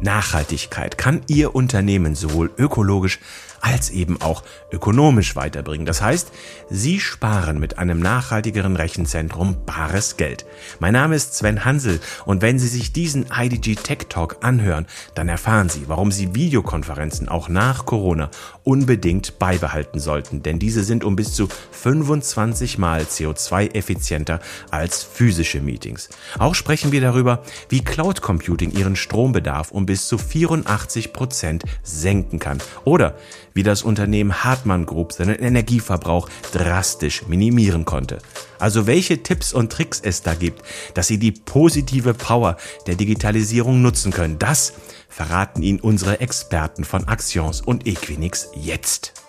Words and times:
Nachhaltigkeit 0.00 0.98
kann 0.98 1.22
Ihr 1.26 1.54
Unternehmen 1.54 2.14
sowohl 2.14 2.50
ökologisch 2.58 3.18
als 3.66 3.90
eben 3.90 4.20
auch 4.20 4.44
ökonomisch 4.70 5.34
weiterbringen. 5.34 5.86
Das 5.86 6.00
heißt, 6.00 6.30
Sie 6.70 7.00
sparen 7.00 7.58
mit 7.58 7.78
einem 7.78 7.98
nachhaltigeren 7.98 8.76
Rechenzentrum 8.76 9.56
bares 9.66 10.16
Geld. 10.16 10.46
Mein 10.78 10.92
Name 10.92 11.16
ist 11.16 11.34
Sven 11.34 11.64
Hansel 11.64 12.00
und 12.26 12.42
wenn 12.42 12.60
Sie 12.60 12.68
sich 12.68 12.92
diesen 12.92 13.26
IDG 13.36 13.74
Tech 13.74 14.06
Talk 14.08 14.36
anhören, 14.42 14.86
dann 15.16 15.28
erfahren 15.28 15.68
Sie, 15.68 15.88
warum 15.88 16.12
Sie 16.12 16.34
Videokonferenzen 16.34 17.28
auch 17.28 17.48
nach 17.48 17.86
Corona 17.86 18.30
unbedingt 18.62 19.40
beibehalten 19.40 19.98
sollten, 19.98 20.44
denn 20.44 20.60
diese 20.60 20.84
sind 20.84 21.02
um 21.02 21.16
bis 21.16 21.34
zu 21.34 21.48
25 21.72 22.78
mal 22.78 23.02
CO2 23.02 23.74
effizienter 23.74 24.38
als 24.70 25.02
physische 25.02 25.60
Meetings. 25.60 26.08
Auch 26.38 26.54
sprechen 26.54 26.92
wir 26.92 27.00
darüber, 27.00 27.42
wie 27.68 27.82
Cloud 27.82 28.22
Computing 28.22 28.70
Ihren 28.70 28.94
Strombedarf 28.94 29.72
um 29.72 29.86
bis 29.86 30.06
zu 30.06 30.18
84 30.18 31.12
Prozent 31.12 31.64
senken 31.82 32.38
kann 32.38 32.58
oder 32.84 33.16
wie 33.56 33.62
das 33.62 33.82
Unternehmen 33.82 34.44
Hartmann 34.44 34.84
Group 34.84 35.12
seinen 35.12 35.36
Energieverbrauch 35.36 36.28
drastisch 36.52 37.26
minimieren 37.26 37.86
konnte. 37.86 38.18
Also 38.58 38.86
welche 38.86 39.22
Tipps 39.22 39.52
und 39.52 39.72
Tricks 39.72 40.00
es 40.04 40.22
da 40.22 40.34
gibt, 40.34 40.62
dass 40.94 41.06
Sie 41.06 41.18
die 41.18 41.32
positive 41.32 42.14
Power 42.14 42.58
der 42.86 42.96
Digitalisierung 42.96 43.80
nutzen 43.82 44.12
können, 44.12 44.38
das 44.38 44.74
verraten 45.08 45.62
Ihnen 45.62 45.80
unsere 45.80 46.20
Experten 46.20 46.84
von 46.84 47.08
Axions 47.08 47.62
und 47.62 47.86
Equinix 47.86 48.50
jetzt. 48.54 49.25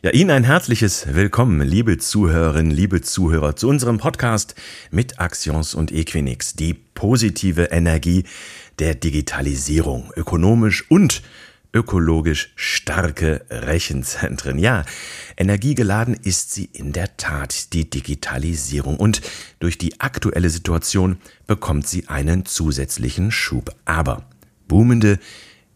Ja, 0.00 0.12
Ihnen 0.12 0.30
ein 0.30 0.44
herzliches 0.44 1.12
Willkommen, 1.12 1.60
liebe 1.60 1.98
Zuhörerinnen, 1.98 2.70
liebe 2.70 3.02
Zuhörer, 3.02 3.56
zu 3.56 3.68
unserem 3.68 3.98
Podcast 3.98 4.54
mit 4.92 5.18
Axions 5.18 5.74
und 5.74 5.90
Equinix, 5.90 6.52
die 6.52 6.72
positive 6.72 7.72
Energie 7.72 8.22
der 8.78 8.94
Digitalisierung, 8.94 10.12
ökonomisch 10.14 10.88
und 10.88 11.22
ökologisch 11.74 12.52
starke 12.54 13.44
Rechenzentren. 13.50 14.60
Ja, 14.60 14.84
energiegeladen 15.36 16.14
ist 16.14 16.52
sie 16.52 16.70
in 16.72 16.92
der 16.92 17.16
Tat, 17.16 17.72
die 17.72 17.90
Digitalisierung. 17.90 18.98
Und 18.98 19.20
durch 19.58 19.78
die 19.78 20.00
aktuelle 20.00 20.48
Situation 20.48 21.16
bekommt 21.48 21.88
sie 21.88 22.06
einen 22.06 22.46
zusätzlichen 22.46 23.32
Schub. 23.32 23.74
Aber 23.84 24.28
boomende 24.68 25.18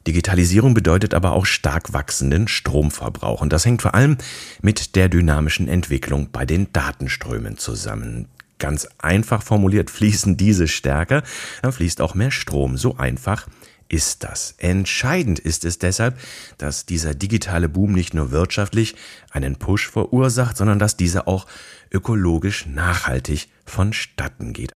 Digitalisierung 0.07 0.75
bedeutet 0.75 1.15
aber 1.15 1.33
auch 1.33 1.47
stark 1.47 1.93
wachsenden 1.93 2.49
Stromverbrauch. 2.49 3.41
Und 3.41 3.53
das 3.53 3.65
hängt 3.65 3.83
vor 3.83 3.95
allem 3.95 4.19
mit 4.61 4.97
der 4.97 5.09
dynamischen 5.09 5.69
Entwicklung 5.69 6.31
bei 6.33 6.45
den 6.45 6.73
Datenströmen 6.73 7.59
zusammen. 7.59 8.29
Ganz 8.59 8.89
einfach 8.99 9.43
formuliert 9.43 9.91
fließen 9.91 10.37
diese 10.37 10.69
stärker, 10.69 11.23
dann 11.63 11.73
fließt 11.73 12.01
auch 12.01 12.15
mehr 12.15 12.31
Strom. 12.31 12.77
So 12.77 12.97
einfach 12.97 13.47
ist 13.89 14.25
das. 14.25 14.55
Entscheidend 14.59 15.39
ist 15.39 15.65
es 15.65 15.79
deshalb, 15.79 16.19
dass 16.57 16.87
dieser 16.87 17.15
digitale 17.15 17.69
Boom 17.69 17.93
nicht 17.93 18.15
nur 18.15 18.31
wirtschaftlich 18.31 18.97
einen 19.31 19.57
Push 19.57 19.91
verursacht, 19.91 20.57
sondern 20.57 20.79
dass 20.79 20.97
dieser 20.97 21.29
auch 21.29 21.47
ökologisch 21.93 22.67
nachhaltig 22.67 23.49
vonstatten 23.67 24.55
geht. 24.55 24.73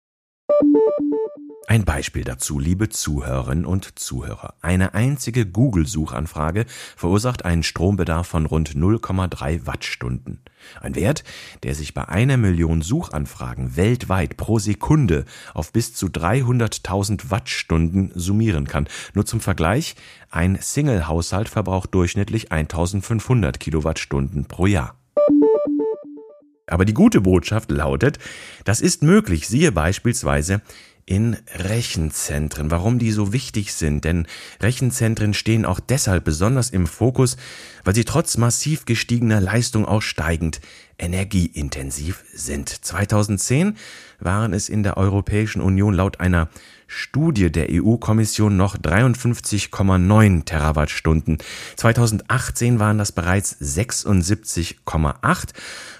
Ein 1.67 1.87
Beispiel 1.87 2.25
dazu, 2.25 2.59
liebe 2.59 2.91
Zuhörerinnen 2.91 3.65
und 3.65 3.98
Zuhörer. 3.98 4.55
Eine 4.61 4.93
einzige 4.93 5.47
Google-Suchanfrage 5.47 6.67
verursacht 6.95 7.47
einen 7.47 7.62
Strombedarf 7.62 8.27
von 8.27 8.45
rund 8.45 8.75
0,3 8.75 9.67
Wattstunden. 9.67 10.41
Ein 10.83 10.95
Wert, 10.95 11.25
der 11.62 11.75
sich 11.75 11.95
bei 11.95 12.07
einer 12.07 12.37
Million 12.37 12.83
Suchanfragen 12.83 13.77
weltweit 13.77 14.37
pro 14.37 14.59
Sekunde 14.59 15.25
auf 15.55 15.73
bis 15.73 15.95
zu 15.95 16.07
300.000 16.09 17.31
Wattstunden 17.31 18.12
summieren 18.15 18.67
kann. 18.67 18.87
Nur 19.15 19.25
zum 19.25 19.41
Vergleich, 19.41 19.97
ein 20.31 20.59
Single-Haushalt 20.61 21.48
verbraucht 21.48 21.95
durchschnittlich 21.95 22.53
1500 22.53 23.59
Kilowattstunden 23.59 24.45
pro 24.45 24.67
Jahr. 24.67 24.98
Aber 26.67 26.85
die 26.85 26.95
gute 26.95 27.20
Botschaft 27.20 27.70
lautet, 27.70 28.19
das 28.64 28.81
ist 28.81 29.02
möglich, 29.02 29.48
siehe 29.48 29.70
beispielsweise 29.70 30.63
in 31.07 31.37
Rechenzentren. 31.55 32.70
Warum 32.70 32.98
die 32.98 33.13
so 33.13 33.33
wichtig 33.33 33.75
sind? 33.75 34.05
Denn 34.05 34.27
Rechenzentren 34.61 35.35
stehen 35.35 35.65
auch 35.65 35.81
deshalb 35.81 36.25
besonders 36.25 36.70
im 36.70 36.87
Fokus, 36.87 37.37
weil 37.85 37.95
sie 37.95 38.05
trotz 38.05 38.37
massiv 38.37 38.87
gestiegener 38.87 39.41
Leistung 39.41 39.85
auch 39.85 40.03
steigend 40.03 40.61
energieintensiv 40.98 42.25
sind. 42.33 42.69
2010 42.69 43.77
waren 44.20 44.53
es 44.53 44.69
in 44.69 44.83
der 44.83 44.97
Europäischen 44.97 45.61
Union 45.61 45.95
laut 45.95 46.20
einer 46.20 46.48
Studie 46.87 47.51
der 47.51 47.69
EU-Kommission 47.70 48.57
noch 48.57 48.77
53,9 48.77 50.45
Terawattstunden. 50.45 51.39
2018 51.77 52.79
waren 52.79 52.98
das 52.98 53.13
bereits 53.13 53.57
76,8 53.61 55.48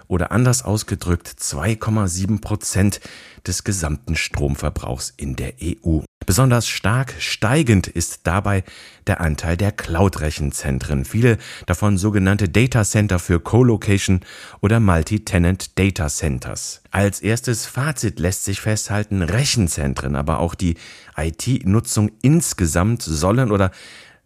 oder 0.06 0.31
anders 0.31 0.62
ausgedrückt 0.62 1.28
2,7 1.28 2.41
Prozent 2.41 3.00
des 3.47 3.65
gesamten 3.65 4.16
Stromverbrauchs 4.16 5.12
in 5.16 5.37
der 5.37 5.55
EU. 5.62 6.00
Besonders 6.27 6.66
stark 6.66 7.15
steigend 7.19 7.87
ist 7.87 8.21
dabei 8.25 8.65
der 9.06 9.21
Anteil 9.21 9.56
der 9.59 9.72
Cloud-Rechenzentren, 9.72 11.05
viele 11.05 11.37
davon 11.66 11.99
sogenannte 11.99 12.49
Data 12.49 12.82
Center 12.84 13.19
für 13.19 13.41
Co-Location 13.41 14.21
oder 14.60 14.81
Multi-Tenant 14.81 15.78
Data 15.78 16.09
Centers. 16.09 16.81
Als 16.91 17.21
erstes 17.21 17.66
Fazit 17.66 18.19
lässt 18.19 18.44
sich 18.44 18.60
festhalten, 18.60 19.22
Rechenzentren, 19.22 20.16
aber 20.16 20.38
auch 20.38 20.55
die 20.55 20.76
IT-Nutzung 21.16 22.11
insgesamt 22.22 23.03
sollen 23.03 23.50
oder 23.50 23.71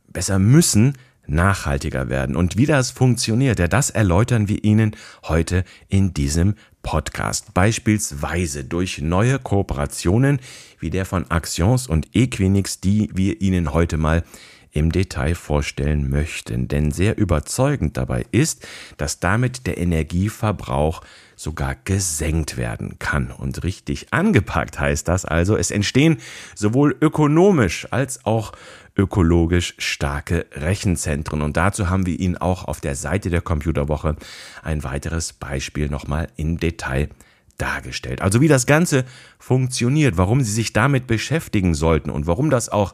besser 0.07 0.39
müssen 0.39 0.95
nachhaltiger 1.29 2.09
werden. 2.09 2.37
Und 2.37 2.57
wie 2.57 2.67
das 2.67 2.91
funktioniert, 2.91 3.59
ja, 3.59 3.69
das 3.69 3.91
erläutern 3.91 4.49
wir 4.49 4.65
Ihnen 4.65 4.97
heute 5.25 5.65
in 5.89 6.15
diesem 6.15 6.55
Podcast. 6.83 7.55
Beispielsweise 7.55 8.65
durch 8.65 9.01
neue 9.01 9.39
Kooperationen 9.39 10.41
wie 10.81 10.91
der 10.91 11.05
von 11.05 11.31
Axions 11.31 11.87
und 11.87 12.09
Equinix, 12.15 12.81
die 12.81 13.11
wir 13.15 13.41
Ihnen 13.41 13.73
heute 13.73 13.97
mal 13.97 14.25
im 14.73 14.93
Detail 14.93 15.35
vorstellen 15.35 16.09
möchten. 16.09 16.69
Denn 16.69 16.91
sehr 16.91 17.19
überzeugend 17.19 17.97
dabei 17.97 18.25
ist, 18.31 18.67
dass 18.97 19.21
damit 19.21 19.67
der 19.67 19.79
Energieverbrauch 19.79 21.03
sogar 21.37 21.77
gesenkt 21.85 22.57
werden 22.57 22.99
kann. 22.99 23.31
Und 23.31 23.63
richtig 23.65 24.13
angepackt 24.13 24.79
heißt 24.79 25.07
das 25.09 25.25
also, 25.25 25.57
es 25.57 25.71
entstehen 25.71 26.19
sowohl 26.55 26.97
ökonomisch 27.01 27.87
als 27.91 28.25
auch 28.25 28.53
ökologisch 28.99 29.75
starke 29.79 30.47
Rechenzentren. 30.53 31.41
Und 31.41 31.57
dazu 31.57 31.89
haben 31.89 32.05
wir 32.05 32.19
Ihnen 32.19 32.37
auch 32.37 32.65
auf 32.65 32.81
der 32.81 32.97
Seite 32.97 33.31
der 33.31 33.41
Computerwoche 33.41 34.17
ein 34.63 34.83
weiteres 34.83 35.33
Beispiel 35.33 35.89
nochmal 35.89 36.29
im 36.37 36.59
Detail 36.59 37.09
dargestellt. 37.57 38.21
Also 38.21 38.41
wie 38.41 38.49
das 38.49 38.67
Ganze 38.67 39.05
funktioniert, 39.39 40.17
warum 40.17 40.43
Sie 40.43 40.53
sich 40.53 40.73
damit 40.73 41.07
beschäftigen 41.07 41.75
sollten 41.75 42.11
und 42.11 42.27
warum 42.27 42.51
das 42.51 42.69
auch 42.69 42.93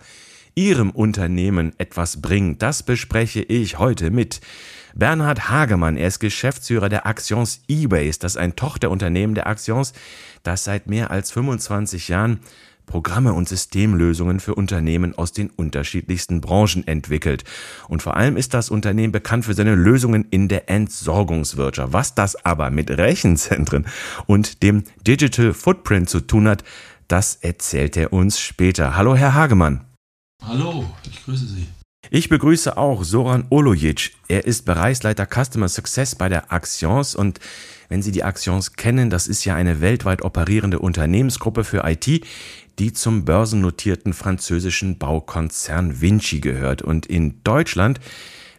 Ihrem 0.54 0.90
Unternehmen 0.90 1.72
etwas 1.78 2.22
bringt, 2.22 2.62
das 2.62 2.84
bespreche 2.84 3.42
ich 3.42 3.78
heute 3.78 4.10
mit 4.10 4.40
Bernhard 4.94 5.50
Hagemann. 5.50 5.96
Er 5.96 6.06
ist 6.06 6.20
Geschäftsführer 6.20 6.88
der 6.88 7.06
Actions 7.06 7.62
eBase. 7.66 8.20
Das 8.20 8.32
ist 8.32 8.36
ein 8.36 8.54
Tochterunternehmen 8.54 9.34
der 9.34 9.48
Actions, 9.48 9.92
das 10.44 10.62
seit 10.62 10.86
mehr 10.86 11.10
als 11.10 11.32
25 11.32 12.08
Jahren 12.08 12.38
Programme 12.86 13.32
und 13.32 13.48
Systemlösungen 13.48 14.40
für 14.40 14.54
Unternehmen 14.54 15.16
aus 15.16 15.32
den 15.32 15.50
unterschiedlichsten 15.50 16.40
Branchen 16.40 16.86
entwickelt. 16.86 17.44
Und 17.88 18.02
vor 18.02 18.16
allem 18.16 18.36
ist 18.36 18.54
das 18.54 18.70
Unternehmen 18.70 19.12
bekannt 19.12 19.44
für 19.44 19.54
seine 19.54 19.74
Lösungen 19.74 20.26
in 20.30 20.48
der 20.48 20.70
Entsorgungswirtschaft. 20.70 21.92
Was 21.92 22.14
das 22.14 22.44
aber 22.44 22.70
mit 22.70 22.90
Rechenzentren 22.90 23.86
und 24.26 24.62
dem 24.62 24.84
Digital 25.06 25.54
Footprint 25.54 26.08
zu 26.08 26.20
tun 26.20 26.48
hat, 26.48 26.64
das 27.08 27.36
erzählt 27.36 27.96
er 27.96 28.12
uns 28.12 28.40
später. 28.40 28.96
Hallo, 28.96 29.14
Herr 29.14 29.34
Hagemann. 29.34 29.84
Hallo, 30.42 30.84
ich 31.10 31.24
grüße 31.24 31.46
Sie. 31.46 31.66
Ich 32.10 32.28
begrüße 32.28 32.76
auch 32.76 33.02
Soran 33.02 33.46
Olojic. 33.50 34.12
Er 34.28 34.44
ist 34.44 34.64
Bereichsleiter 34.64 35.26
Customer 35.26 35.68
Success 35.68 36.14
bei 36.14 36.28
der 36.28 36.52
Axions 36.52 37.14
und 37.14 37.40
wenn 37.88 38.02
Sie 38.02 38.12
die 38.12 38.24
Axions 38.24 38.74
kennen, 38.74 39.10
das 39.10 39.26
ist 39.26 39.44
ja 39.44 39.54
eine 39.54 39.80
weltweit 39.80 40.22
operierende 40.22 40.78
Unternehmensgruppe 40.78 41.64
für 41.64 41.82
IT, 41.84 42.26
die 42.78 42.92
zum 42.92 43.24
börsennotierten 43.24 44.12
französischen 44.12 44.98
Baukonzern 44.98 46.00
Vinci 46.00 46.40
gehört. 46.40 46.82
Und 46.82 47.06
in 47.06 47.42
Deutschland, 47.44 48.00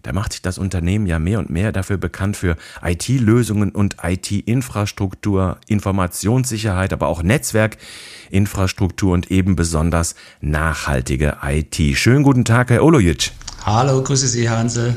da 0.03 0.13
macht 0.13 0.33
sich 0.33 0.41
das 0.41 0.57
Unternehmen 0.57 1.07
ja 1.07 1.19
mehr 1.19 1.39
und 1.39 1.49
mehr 1.49 1.71
dafür 1.71 1.97
bekannt 1.97 2.37
für 2.37 2.57
IT-Lösungen 2.83 3.71
und 3.71 3.97
IT-Infrastruktur, 4.03 5.57
Informationssicherheit, 5.67 6.93
aber 6.93 7.07
auch 7.07 7.23
Netzwerkinfrastruktur 7.23 9.13
und 9.13 9.31
eben 9.31 9.55
besonders 9.55 10.15
nachhaltige 10.41 11.37
IT. 11.43 11.75
Schönen 11.97 12.23
guten 12.23 12.45
Tag, 12.45 12.69
Herr 12.69 12.83
Olojic. 12.83 13.31
Hallo, 13.65 14.03
grüße 14.03 14.27
Sie, 14.27 14.49
Hansel. 14.49 14.95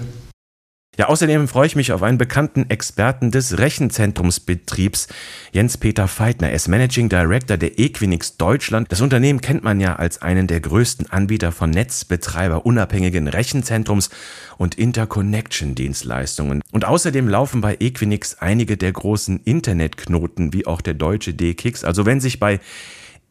Ja, 0.99 1.07
außerdem 1.07 1.47
freue 1.47 1.69
ich 1.69 1.77
mich 1.77 1.93
auf 1.93 2.03
einen 2.03 2.19
bekannten 2.19 2.69
Experten 2.71 3.31
des 3.31 3.59
Rechenzentrumsbetriebs, 3.59 5.07
Jens-Peter 5.53 6.09
Feitner. 6.09 6.49
Er 6.49 6.57
ist 6.57 6.67
Managing 6.67 7.09
Director 7.09 7.57
der 7.57 7.79
Equinix 7.79 8.37
Deutschland. 8.37 8.91
Das 8.91 9.01
Unternehmen 9.01 9.41
kennt 9.41 9.63
man 9.63 9.79
ja 9.79 9.95
als 9.95 10.23
einen 10.23 10.49
der 10.49 10.59
größten 10.59 11.09
Anbieter 11.09 11.53
von 11.53 11.71
Netzbetreiber 11.71 12.67
unabhängigen 12.67 13.29
Rechenzentrums 13.29 14.11
und 14.57 14.75
Interconnection-Dienstleistungen. 14.75 16.63
Und 16.73 16.85
außerdem 16.85 17.29
laufen 17.29 17.61
bei 17.61 17.77
Equinix 17.79 18.35
einige 18.41 18.77
der 18.77 18.91
großen 18.91 19.39
Internetknoten, 19.45 20.53
wie 20.53 20.67
auch 20.67 20.81
der 20.81 20.95
deutsche 20.95 21.33
DKIX. 21.33 21.85
Also 21.85 22.07
wenn 22.07 22.19
sich 22.19 22.41
bei 22.41 22.59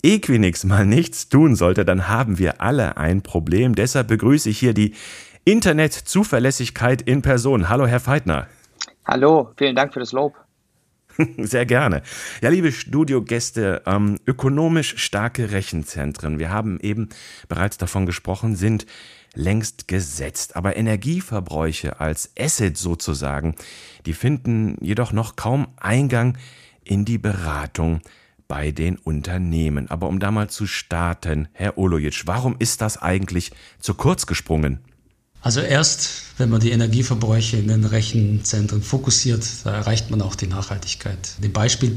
Equinix 0.03 0.63
mal 0.63 0.85
nichts 0.85 1.27
tun 1.27 1.57
sollte, 1.57 1.83
dann 1.83 2.07
haben 2.07 2.39
wir 2.39 2.61
alle 2.61 2.95
ein 2.95 3.23
Problem. 3.23 3.75
Deshalb 3.75 4.07
begrüße 4.07 4.49
ich 4.49 4.57
hier 4.57 4.73
die 4.73 4.93
Internetzuverlässigkeit 5.47 7.01
in 7.01 7.21
Person. 7.21 7.69
Hallo, 7.69 7.87
Herr 7.87 8.01
Feitner. 8.01 8.47
Hallo, 9.05 9.53
vielen 9.55 9.77
Dank 9.77 9.93
für 9.93 10.01
das 10.01 10.11
Lob. 10.11 10.35
Sehr 11.37 11.65
gerne. 11.65 12.01
Ja, 12.41 12.49
liebe 12.49 12.73
Studiogäste, 12.73 13.81
ähm, 13.85 14.19
ökonomisch 14.27 14.97
starke 14.97 15.53
Rechenzentren, 15.53 16.37
wir 16.37 16.49
haben 16.49 16.81
eben 16.81 17.07
bereits 17.47 17.77
davon 17.77 18.05
gesprochen, 18.05 18.57
sind 18.57 18.85
längst 19.35 19.87
gesetzt. 19.87 20.57
Aber 20.57 20.75
Energieverbräuche 20.75 22.01
als 22.01 22.33
Asset 22.37 22.75
sozusagen, 22.75 23.55
die 24.05 24.13
finden 24.13 24.75
jedoch 24.81 25.13
noch 25.13 25.37
kaum 25.37 25.69
Eingang 25.77 26.37
in 26.83 27.05
die 27.05 27.19
Beratung 27.19 28.01
bei 28.49 28.71
den 28.71 28.97
Unternehmen. 28.97 29.89
Aber 29.89 30.09
um 30.09 30.19
da 30.19 30.29
mal 30.29 30.49
zu 30.49 30.67
starten, 30.67 31.47
Herr 31.53 31.77
Olojic, 31.77 32.23
warum 32.25 32.57
ist 32.59 32.81
das 32.81 33.01
eigentlich 33.01 33.53
zu 33.79 33.93
kurz 33.93 34.25
gesprungen? 34.25 34.83
Also 35.41 35.61
erst, 35.61 36.09
wenn 36.37 36.49
man 36.49 36.59
die 36.59 36.71
Energieverbräuche 36.71 37.57
in 37.57 37.67
den 37.67 37.85
Rechenzentren 37.85 38.81
fokussiert, 38.81 39.45
da 39.63 39.73
erreicht 39.73 40.09
man 40.09 40.19
auch 40.21 40.33
die 40.35 40.47
Nachhaltigkeit. 40.47 41.33
Dem 41.41 41.53
Beispiel, 41.53 41.95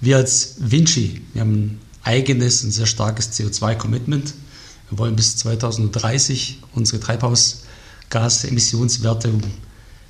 wir 0.00 0.16
als 0.16 0.54
Vinci, 0.58 1.20
wir 1.32 1.42
haben 1.42 1.54
ein 1.54 1.78
eigenes, 2.02 2.64
ein 2.64 2.70
sehr 2.70 2.86
starkes 2.86 3.32
CO2-Commitment. 3.32 4.32
Wir 4.88 4.98
wollen 4.98 5.16
bis 5.16 5.36
2030 5.36 6.60
unsere 6.74 7.00
Treibhausgasemissionswerte 7.00 9.28
um 9.28 9.42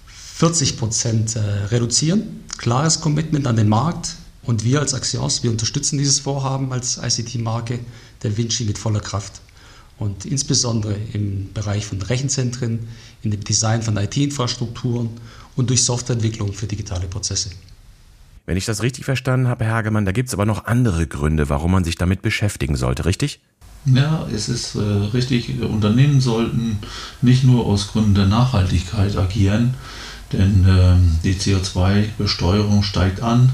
40 0.07 0.77
Prozent 0.77 1.35
äh, 1.35 1.41
reduzieren. 1.41 2.45
Klares 2.59 3.01
Commitment 3.01 3.49
an 3.49 3.57
den 3.57 3.69
Markt. 3.69 4.15
Und 4.43 4.63
wir 4.65 4.81
als 4.81 4.95
Axios, 4.95 5.43
wir 5.43 5.51
unterstützen 5.51 5.99
dieses 5.99 6.21
Vorhaben 6.21 6.73
als 6.73 7.01
ICT-Marke 7.03 7.81
der 8.23 8.37
Vinci 8.37 8.63
mit 8.65 8.79
voller 8.79 9.01
Kraft 9.01 9.41
und 9.99 10.25
insbesondere 10.25 10.97
im 11.12 11.53
Bereich 11.53 11.87
von 11.87 12.00
Rechenzentren, 12.00 12.89
in 13.23 13.31
dem 13.31 13.43
Design 13.43 13.83
von 13.83 13.97
IT-Infrastrukturen 13.97 15.11
und 15.56 15.71
durch 15.71 15.85
Softwareentwicklung 15.85 16.53
für 16.53 16.67
digitale 16.67 17.06
Prozesse. 17.06 17.50
Wenn 18.47 18.56
ich 18.56 18.65
das 18.65 18.83
richtig 18.83 19.05
verstanden 19.05 19.49
habe, 19.49 19.65
Herr 19.65 19.75
Hagemann, 19.75 20.06
da 20.06 20.12
gibt 20.12 20.29
es 20.29 20.35
aber 20.35 20.47
noch 20.47 20.65
andere 20.65 21.06
Gründe, 21.06 21.49
warum 21.49 21.73
man 21.73 21.85
sich 21.85 21.97
damit 21.97 22.23
beschäftigen 22.23 22.77
sollte, 22.77 23.05
richtig? 23.05 23.41
Ja, 23.85 24.27
es 24.35 24.49
ist 24.49 24.75
äh, 24.75 24.81
richtig. 24.81 25.61
Unternehmen 25.61 26.21
sollten 26.21 26.79
nicht 27.23 27.45
nur 27.45 27.67
aus 27.67 27.89
Gründen 27.89 28.15
der 28.15 28.27
Nachhaltigkeit 28.27 29.17
agieren, 29.17 29.75
denn 30.33 30.65
äh, 30.65 30.97
die 31.25 31.35
CO2-Besteuerung 31.35 32.83
steigt 32.83 33.21
an, 33.21 33.53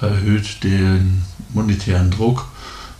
erhöht 0.00 0.62
den 0.62 1.22
monetären 1.52 2.10
Druck, 2.10 2.48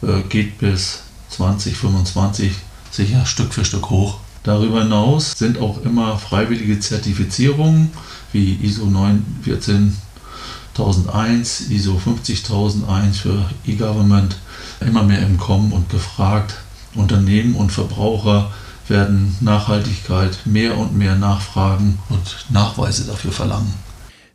äh, 0.03 0.23
geht 0.29 0.59
bis 0.59 1.03
2025 1.31 2.53
sicher 2.91 3.25
Stück 3.27 3.55
für 3.55 3.65
Stück 3.65 3.91
hoch. 3.91 4.19
Darüber 4.43 4.83
hinaus 4.83 5.33
sind 5.33 5.59
auch 5.59 5.83
immer 5.83 6.17
freiwillige 6.17 6.81
Zertifizierungen 6.81 7.91
wie 8.33 8.55
ISO 8.63 8.87
14001, 8.87 11.71
ISO 11.71 11.99
50001 11.99 13.19
für 13.19 13.51
E-Government 13.67 14.39
immer 14.81 15.03
mehr 15.03 15.21
im 15.21 15.37
Kommen 15.37 15.73
und 15.73 15.91
gefragt. 15.91 16.55
Unternehmen 16.95 17.55
und 17.55 17.71
Verbraucher 17.71 18.51
werden 18.89 19.37
Nachhaltigkeit 19.41 20.39
mehr 20.45 20.77
und 20.77 20.97
mehr 20.97 21.15
nachfragen 21.15 21.99
und 22.09 22.47
Nachweise 22.51 23.05
dafür 23.05 23.33
verlangen. 23.33 23.75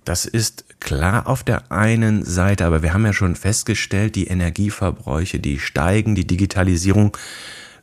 Das 0.06 0.26
ist 0.26 0.80
klar 0.80 1.28
auf 1.28 1.44
der 1.44 1.72
einen 1.72 2.24
Seite, 2.24 2.66
aber 2.66 2.84
wir 2.84 2.94
haben 2.94 3.06
ja 3.06 3.14
schon 3.14 3.36
festgestellt, 3.36 4.16
die 4.16 4.28
Energieverbräuche, 4.28 5.40
die 5.40 5.60
steigen, 5.60 6.14
die 6.14 6.28
Digitalisierung 6.28 7.18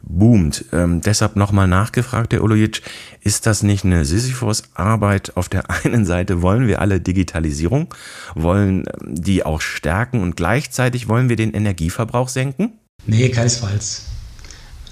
boomt. 0.03 0.65
Ähm, 0.73 1.01
deshalb 1.01 1.37
nochmal 1.37 1.69
nachgefragt, 1.69 2.33
Herr 2.33 2.43
Olojic, 2.43 2.83
ist 3.21 3.47
das 3.47 3.63
nicht 3.63 3.85
eine 3.85 4.05
Sisyphus-Arbeit? 4.05 5.37
Auf 5.37 5.49
der 5.49 5.71
einen 5.85 6.05
Seite 6.05 6.43
wollen 6.43 6.67
wir 6.67 6.81
alle 6.81 7.01
Digitalisierung, 7.01 7.95
wollen 8.35 8.85
ähm, 8.87 9.15
die 9.15 9.45
auch 9.45 9.61
stärken 9.61 10.21
und 10.21 10.37
gleichzeitig 10.37 11.09
wollen 11.09 11.29
wir 11.29 11.37
den 11.37 11.55
Energieverbrauch 11.55 12.29
senken? 12.29 12.73
Nee, 13.07 13.29
keinesfalls. 13.31 14.03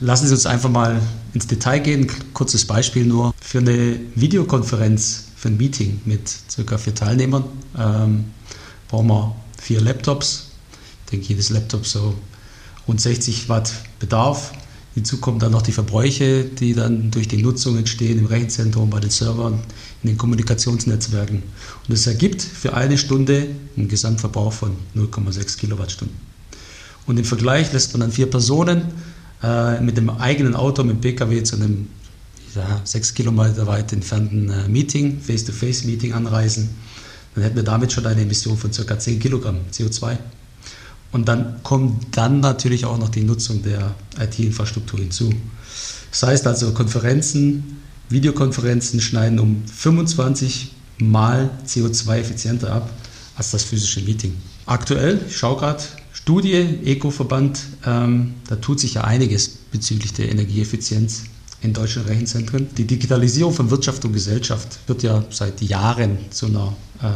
Lassen 0.00 0.26
Sie 0.26 0.32
uns 0.32 0.46
einfach 0.46 0.70
mal 0.70 1.00
ins 1.34 1.46
Detail 1.46 1.80
gehen. 1.80 2.10
Kurzes 2.32 2.64
Beispiel 2.64 3.04
nur. 3.04 3.34
Für 3.40 3.58
eine 3.58 4.00
Videokonferenz, 4.14 5.26
für 5.36 5.48
ein 5.48 5.58
Meeting 5.58 6.00
mit 6.06 6.28
circa 6.50 6.78
vier 6.78 6.94
Teilnehmern 6.94 7.44
ähm, 7.78 8.24
brauchen 8.88 9.08
wir 9.08 9.36
vier 9.60 9.80
Laptops. 9.80 10.52
Ich 11.04 11.10
denke, 11.10 11.26
jedes 11.26 11.50
Laptop 11.50 11.86
so 11.86 12.14
rund 12.88 13.00
60 13.00 13.48
Watt 13.48 13.72
Bedarf. 13.98 14.52
Hinzu 14.94 15.18
kommen 15.18 15.38
dann 15.38 15.52
noch 15.52 15.62
die 15.62 15.72
Verbräuche, 15.72 16.44
die 16.44 16.74
dann 16.74 17.10
durch 17.10 17.28
die 17.28 17.40
Nutzung 17.42 17.78
entstehen 17.78 18.18
im 18.18 18.26
Rechenzentrum, 18.26 18.90
bei 18.90 18.98
den 18.98 19.10
Servern, 19.10 19.60
in 20.02 20.08
den 20.08 20.18
Kommunikationsnetzwerken. 20.18 21.42
Und 21.86 21.94
es 21.94 22.06
ergibt 22.06 22.42
für 22.42 22.74
eine 22.74 22.98
Stunde 22.98 23.46
einen 23.76 23.88
Gesamtverbrauch 23.88 24.52
von 24.52 24.72
0,6 24.96 25.58
Kilowattstunden. 25.58 26.16
Und 27.06 27.18
im 27.18 27.24
Vergleich 27.24 27.72
lässt 27.72 27.92
man 27.92 28.00
dann 28.00 28.12
vier 28.12 28.26
Personen 28.28 28.82
äh, 29.42 29.80
mit 29.80 29.96
dem 29.96 30.10
eigenen 30.10 30.56
Auto, 30.56 30.82
mit 30.82 30.96
dem 30.96 31.00
Pkw 31.00 31.42
zu 31.44 31.56
einem 31.56 31.88
ja, 32.54 32.80
sechs 32.84 33.14
Kilometer 33.14 33.66
weit 33.66 33.92
entfernten 33.92 34.50
äh, 34.50 34.68
Meeting, 34.68 35.20
Face-to-Face-Meeting 35.20 36.12
anreisen. 36.12 36.70
Dann 37.34 37.44
hätten 37.44 37.56
wir 37.56 37.62
damit 37.62 37.92
schon 37.92 38.06
eine 38.06 38.22
Emission 38.22 38.56
von 38.56 38.72
ca. 38.72 38.98
10 38.98 39.20
Kilogramm 39.20 39.58
CO2. 39.72 40.18
Und 41.12 41.28
dann 41.28 41.62
kommt 41.62 42.16
dann 42.16 42.40
natürlich 42.40 42.84
auch 42.84 42.98
noch 42.98 43.08
die 43.08 43.22
Nutzung 43.22 43.62
der 43.62 43.94
IT-Infrastruktur 44.18 45.00
hinzu. 45.00 45.32
Das 46.10 46.22
heißt 46.22 46.46
also, 46.46 46.72
Konferenzen, 46.72 47.78
Videokonferenzen 48.08 49.00
schneiden 49.00 49.38
um 49.38 49.62
25 49.66 50.72
Mal 50.98 51.50
CO2 51.66 52.18
effizienter 52.18 52.72
ab 52.72 52.90
als 53.36 53.52
das 53.52 53.64
physische 53.64 54.02
Meeting. 54.02 54.36
Aktuell, 54.66 55.20
ich 55.26 55.36
schaue 55.36 55.58
gerade, 55.58 55.82
Studie, 56.12 56.78
Eco-Verband, 56.84 57.60
ähm, 57.86 58.34
da 58.48 58.56
tut 58.56 58.78
sich 58.80 58.94
ja 58.94 59.04
einiges 59.04 59.48
bezüglich 59.48 60.12
der 60.12 60.30
Energieeffizienz 60.30 61.24
in 61.62 61.72
deutschen 61.72 62.02
Rechenzentren. 62.02 62.68
Die 62.76 62.86
Digitalisierung 62.86 63.52
von 63.52 63.70
Wirtschaft 63.70 64.04
und 64.04 64.12
Gesellschaft 64.12 64.78
wird 64.86 65.02
ja 65.02 65.24
seit 65.30 65.62
Jahren 65.62 66.18
zu 66.30 66.46
einer 66.46 66.74
äh, 67.02 67.06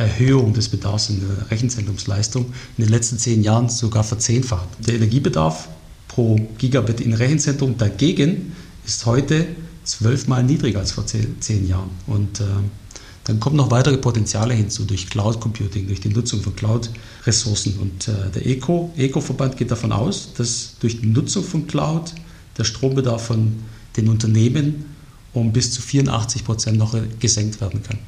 Erhöhung 0.00 0.54
des 0.54 0.68
Bedarfs 0.68 1.10
in 1.10 1.20
der 1.20 1.50
Rechenzentrumsleistung 1.50 2.46
in 2.78 2.84
den 2.84 2.90
letzten 2.90 3.18
zehn 3.18 3.42
Jahren 3.42 3.68
sogar 3.68 4.02
verzehnfacht. 4.02 4.66
Der 4.86 4.94
Energiebedarf 4.94 5.68
pro 6.08 6.40
Gigabit 6.58 7.00
in 7.00 7.12
Rechenzentrum 7.12 7.76
dagegen 7.76 8.52
ist 8.86 9.04
heute 9.04 9.46
zwölfmal 9.84 10.42
niedriger 10.42 10.78
als 10.80 10.92
vor 10.92 11.04
zehn, 11.06 11.68
Jahren. 11.68 11.90
Und 12.06 12.40
äh, 12.40 12.44
dann 13.24 13.38
kommen 13.40 13.56
noch 13.56 13.70
weitere 13.70 13.98
Potenziale 13.98 14.54
hinzu 14.54 14.84
durch 14.84 15.10
Cloud 15.10 15.38
Computing, 15.40 15.86
durch 15.86 16.00
die 16.00 16.08
Nutzung 16.08 16.40
von 16.40 16.56
Cloud-Ressourcen. 16.56 17.78
Und 17.78 18.08
äh, 18.08 18.30
der 18.34 18.46
ECO, 18.46 18.92
ECO-Verband 18.96 19.58
geht 19.58 19.70
davon 19.70 19.92
aus, 19.92 20.32
dass 20.34 20.76
durch 20.80 21.00
die 21.00 21.06
Nutzung 21.06 21.44
von 21.44 21.66
Cloud 21.66 22.14
der 22.56 22.64
Strombedarf 22.64 23.26
von 23.26 23.52
den 23.96 24.08
Unternehmen 24.08 24.86
um 25.32 25.52
bis 25.52 25.72
zu 25.72 25.82
84 25.82 26.44
Prozent 26.44 26.78
noch 26.78 26.96
gesenkt 27.20 27.60
werden 27.60 27.82
kann. 27.82 27.98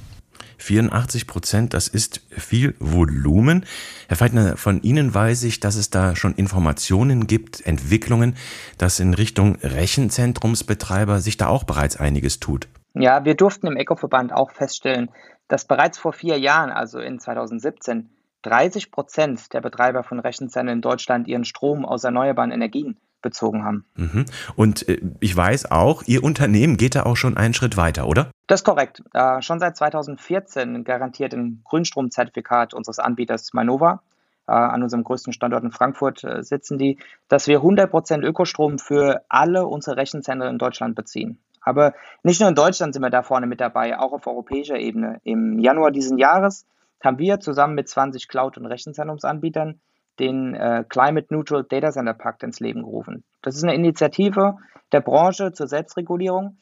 84 0.63 1.27
Prozent, 1.27 1.75
das 1.75 1.89
ist 1.89 2.21
viel 2.31 2.75
Volumen. 2.79 3.67
Herr 4.09 4.17
Feitner, 4.17 4.57
von 4.57 4.83
Ihnen 4.83 5.15
weiß 5.15 5.43
ich, 5.45 5.61
dass 5.61 5.75
es 5.75 5.91
da 5.91 6.17
schon 6.17 6.35
Informationen 6.35 7.27
gibt, 7.27 7.65
Entwicklungen, 7.67 8.37
dass 8.79 9.01
in 9.01 9.15
Richtung 9.15 9.57
Rechenzentrumsbetreiber 9.57 11.21
sich 11.21 11.37
da 11.37 11.49
auch 11.49 11.65
bereits 11.65 11.97
einiges 11.97 12.41
tut. 12.41 12.69
Ja, 12.95 13.25
wir 13.25 13.35
durften 13.35 13.67
im 13.67 13.77
Eco-Verband 13.77 14.33
auch 14.33 14.51
feststellen, 14.51 15.11
dass 15.49 15.67
bereits 15.67 15.99
vor 15.99 16.13
vier 16.13 16.39
Jahren, 16.39 16.71
also 16.71 16.99
in 16.99 17.19
2017, 17.19 18.11
30 18.43 18.91
Prozent 18.91 19.53
der 19.53 19.61
Betreiber 19.61 20.03
von 20.03 20.19
Rechenzentren 20.19 20.77
in 20.77 20.81
Deutschland 20.81 21.29
ihren 21.29 21.45
Strom 21.45 21.85
aus 21.85 22.05
erneuerbaren 22.05 22.51
Energien 22.51 22.99
bezogen 23.23 23.65
haben. 23.65 23.85
Mhm. 23.95 24.25
Und 24.57 24.89
äh, 24.89 25.01
ich 25.21 25.35
weiß 25.35 25.71
auch, 25.71 26.03
Ihr 26.07 26.23
Unternehmen 26.23 26.77
geht 26.77 26.97
da 26.97 27.05
auch 27.05 27.17
schon 27.17 27.37
einen 27.37 27.55
Schritt 27.55 27.77
weiter, 27.77 28.07
oder? 28.07 28.31
Das 28.53 28.61
ist 28.61 28.65
korrekt. 28.67 29.03
Äh, 29.15 29.41
schon 29.41 29.61
seit 29.61 29.79
2014 29.79 30.85
garantiert 30.85 31.33
ein 31.33 31.63
Grünstromzertifikat 31.65 32.75
unseres 32.75 32.99
Anbieters 32.99 33.55
Manova, 33.55 34.03
äh, 34.47 34.53
an 34.53 34.83
unserem 34.83 35.05
größten 35.05 35.33
Standort 35.33 35.65
in 35.65 35.73
Frankfurt 35.73 36.23
sitzen 36.41 36.77
die, 36.77 36.99
dass 37.29 37.47
wir 37.47 37.63
100% 37.63 38.23
Ökostrom 38.23 38.79
für 38.79 39.25
alle 39.31 39.67
unsere 39.67 39.97
Rechenzentren 39.97 40.51
in 40.51 40.59
Deutschland 40.59 40.97
beziehen. 40.97 41.39
Aber 41.63 41.95
nicht 42.25 42.41
nur 42.41 42.49
in 42.51 42.55
Deutschland 42.55 42.93
sind 42.93 43.03
wir 43.03 43.09
da 43.09 43.23
vorne 43.23 43.47
mit 43.47 43.59
dabei, 43.59 43.99
auch 43.99 44.13
auf 44.13 44.27
europäischer 44.27 44.77
Ebene. 44.77 45.19
Im 45.25 45.59
Januar 45.59 45.91
diesen 45.91 46.19
Jahres 46.19 46.67
haben 47.03 47.19
wir 47.19 47.41
zusammen 47.41 47.75
mit 47.75 47.89
20 47.89 48.29
Cloud- 48.29 48.59
und 48.59 48.67
Rechenzentrumsanbietern 48.67 49.81
den 50.19 50.55
äh, 50.55 50.85
Climate 50.87 51.29
Neutral 51.31 51.65
Data 51.65 51.91
Center 51.91 52.13
Pakt 52.13 52.43
ins 52.43 52.61
Leben 52.61 52.83
gerufen. 52.83 53.25
Das 53.41 53.57
ist 53.57 53.63
eine 53.63 53.75
Initiative 53.75 54.59
der 54.93 55.01
Branche 55.01 55.53
zur 55.53 55.69
Selbstregulierung, 55.69 56.59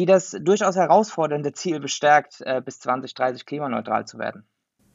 die 0.00 0.06
das 0.06 0.34
durchaus 0.40 0.76
herausfordernde 0.76 1.52
Ziel 1.52 1.78
bestärkt, 1.78 2.40
äh, 2.40 2.62
bis 2.64 2.80
2030 2.80 3.44
klimaneutral 3.44 4.06
zu 4.06 4.18
werden. 4.18 4.44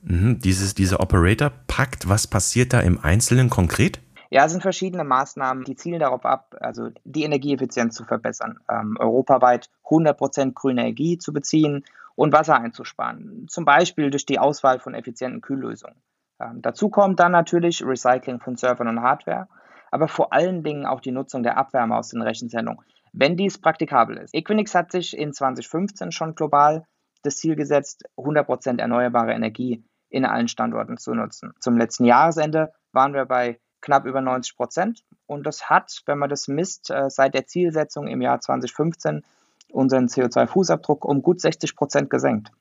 Mhm, 0.01 0.39
dieses, 0.39 0.73
dieser 0.73 0.99
Operator-Pakt, 0.99 2.09
was 2.09 2.25
passiert 2.25 2.73
da 2.73 2.79
im 2.79 2.99
Einzelnen 2.99 3.51
konkret? 3.51 4.01
Ja, 4.31 4.45
es 4.45 4.51
sind 4.51 4.61
verschiedene 4.61 5.03
Maßnahmen, 5.03 5.63
die 5.63 5.75
zielen 5.75 5.99
darauf 5.99 6.25
ab, 6.25 6.55
also 6.59 6.89
die 7.03 7.21
Energieeffizienz 7.21 7.93
zu 7.93 8.03
verbessern, 8.03 8.59
ähm, 8.67 8.97
europaweit 8.99 9.69
100% 9.83 10.55
grüne 10.55 10.81
Energie 10.81 11.19
zu 11.19 11.33
beziehen 11.33 11.83
und 12.15 12.33
Wasser 12.33 12.59
einzusparen, 12.59 13.45
zum 13.47 13.63
Beispiel 13.63 14.09
durch 14.09 14.25
die 14.25 14.39
Auswahl 14.39 14.79
von 14.79 14.95
effizienten 14.95 15.41
Kühllösungen. 15.41 16.01
Ähm, 16.39 16.63
dazu 16.63 16.89
kommt 16.89 17.19
dann 17.19 17.31
natürlich 17.31 17.85
Recycling 17.85 18.39
von 18.39 18.55
Servern 18.55 18.87
und 18.87 19.01
Hardware, 19.03 19.47
aber 19.91 20.07
vor 20.07 20.33
allen 20.33 20.63
Dingen 20.63 20.87
auch 20.87 20.99
die 20.99 21.11
Nutzung 21.11 21.43
der 21.43 21.57
Abwärme 21.57 21.95
aus 21.95 22.09
den 22.09 22.23
Rechenzentren, 22.23 22.79
wenn 23.17 23.37
dies 23.37 23.57
praktikabel 23.57 24.17
ist. 24.17 24.33
Equinix 24.33 24.75
hat 24.75 24.91
sich 24.91 25.17
in 25.17 25.33
2015 25.33 26.11
schon 26.11 26.35
global 26.35 26.85
das 27.23 27.37
Ziel 27.37 27.55
gesetzt, 27.55 28.03
100% 28.17 28.79
erneuerbare 28.79 29.33
Energie 29.33 29.83
in 30.09 30.25
allen 30.25 30.47
Standorten 30.47 30.97
zu 30.97 31.13
nutzen. 31.13 31.53
Zum 31.59 31.77
letzten 31.77 32.05
Jahresende 32.05 32.71
waren 32.91 33.13
wir 33.13 33.25
bei 33.25 33.59
knapp 33.81 34.05
über 34.05 34.21
90 34.21 34.55
Prozent. 34.55 35.03
Und 35.25 35.45
das 35.45 35.69
hat, 35.69 36.01
wenn 36.05 36.19
man 36.19 36.29
das 36.29 36.47
misst, 36.47 36.91
äh, 36.91 37.09
seit 37.09 37.33
der 37.33 37.47
Zielsetzung 37.47 38.07
im 38.07 38.21
Jahr 38.21 38.39
2015 38.41 39.23
unseren 39.71 40.07
CO2-Fußabdruck 40.07 41.05
um 41.05 41.21
gut 41.21 41.41
60 41.41 41.75
Prozent 41.75 42.09
gesenkt. 42.09 42.51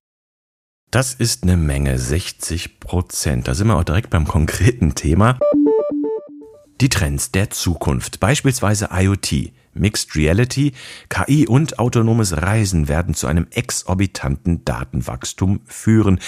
Das 0.91 1.15
ist 1.15 1.43
eine 1.43 1.57
Menge, 1.57 1.99
60 1.99 2.81
Prozent. 2.81 3.49
Da 3.49 3.55
sind 3.55 3.67
wir 3.67 3.77
auch 3.77 3.85
direkt 3.85 4.11
beim 4.11 4.27
konkreten 4.27 4.95
Thema. 4.95 5.39
Die 6.81 6.89
Trends 6.89 7.33
der 7.33 7.51
Zukunft, 7.51 8.21
beispielsweise 8.21 8.89
IoT, 8.93 9.53
Mixed 9.75 10.17
Reality, 10.17 10.73
KI 11.09 11.47
und 11.47 11.79
autonomes 11.79 12.37
Reisen 12.37 12.89
werden 12.89 13.15
zu 13.15 13.27
einem 13.27 13.47
exorbitanten 13.51 14.65
Datenwachstum 14.65 15.61
führen 15.67 16.19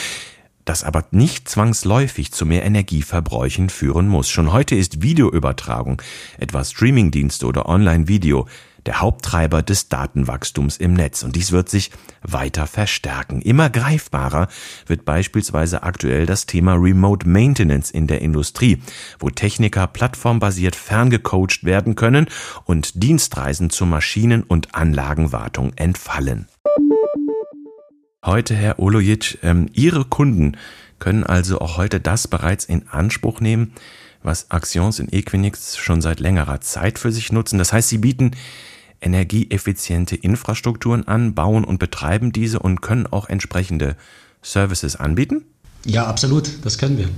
das 0.67 0.83
aber 0.83 1.05
nicht 1.13 1.49
zwangsläufig 1.49 2.33
zu 2.33 2.45
mehr 2.45 2.65
Energieverbräuchen 2.65 3.71
führen 3.71 4.09
muss. 4.09 4.29
Schon 4.29 4.53
heute 4.53 4.75
ist 4.75 5.01
Videoübertragung, 5.01 6.03
etwa 6.39 6.65
Streamingdienste 6.65 7.47
oder 7.47 7.67
Online-Video, 7.67 8.49
der 8.87 9.01
Haupttreiber 9.01 9.63
des 9.63 9.89
Datenwachstums 9.89 10.77
im 10.77 10.95
Netz. 10.95 11.23
Und 11.23 11.37
dies 11.37 11.53
wird 11.53 11.69
sich 11.69 11.91
weiter 12.23 12.67
verstärken. 12.67 13.41
Immer 13.43 13.71
greifbarer 13.71 14.49
wird 14.87 15.05
beispielsweise 15.05 15.83
aktuell 15.83 16.27
das 16.27 16.47
Thema 16.47 16.75
Remote 16.75 17.29
Maintenance 17.29 17.91
in 17.91 18.07
der 18.07 18.23
Industrie, 18.23 18.81
wo 19.19 19.31
Techniker 19.31 19.87
plattformbasiert 19.87 20.77
ferngecoacht 20.77 21.65
werden 21.65 21.95
können 21.95 22.27
und 22.65 23.03
Dienstreisen 23.03 23.71
zur 23.71 23.87
Maschinen- 23.87 24.43
und 24.43 24.75
Anlagenwartung 24.75 25.73
entfallen. 25.77 26.49
Heute, 28.25 28.55
Herr 28.55 28.81
Olojic, 28.81 29.39
ähm, 29.43 29.69
Ihre 29.73 30.05
Kunden 30.05 30.57
können 30.99 31.25
also 31.25 31.61
auch 31.61 31.77
heute 31.77 32.01
das 32.01 32.27
bereits 32.27 32.65
in 32.65 32.89
Anspruch 32.89 33.41
nehmen, 33.41 33.73
was 34.23 34.51
Axions 34.51 34.99
in 34.99 35.13
Equinix 35.13 35.77
schon 35.77 36.01
seit 36.01 36.21
längerer 36.21 36.61
Zeit 36.61 36.99
für 36.99 37.13
sich 37.13 37.33
nutzen. 37.33 37.59
Das 37.59 37.73
heißt, 37.73 37.89
sie 37.89 37.99
bieten 37.99 38.33
energieeffiziente 39.01 40.17
Infrastrukturen 40.17 41.07
an, 41.07 41.35
bauen 41.35 41.65
und 41.65 41.79
betreiben 41.79 42.33
diese 42.33 42.59
und 42.59 42.83
können 42.83 43.07
auch 43.07 43.29
entsprechende 43.29 43.97
Services 44.43 44.97
anbieten? 44.97 45.45
Ja, 45.85 46.07
absolut, 46.07 46.65
das 46.65 46.79
können 46.79 46.99
wir. 46.99 47.09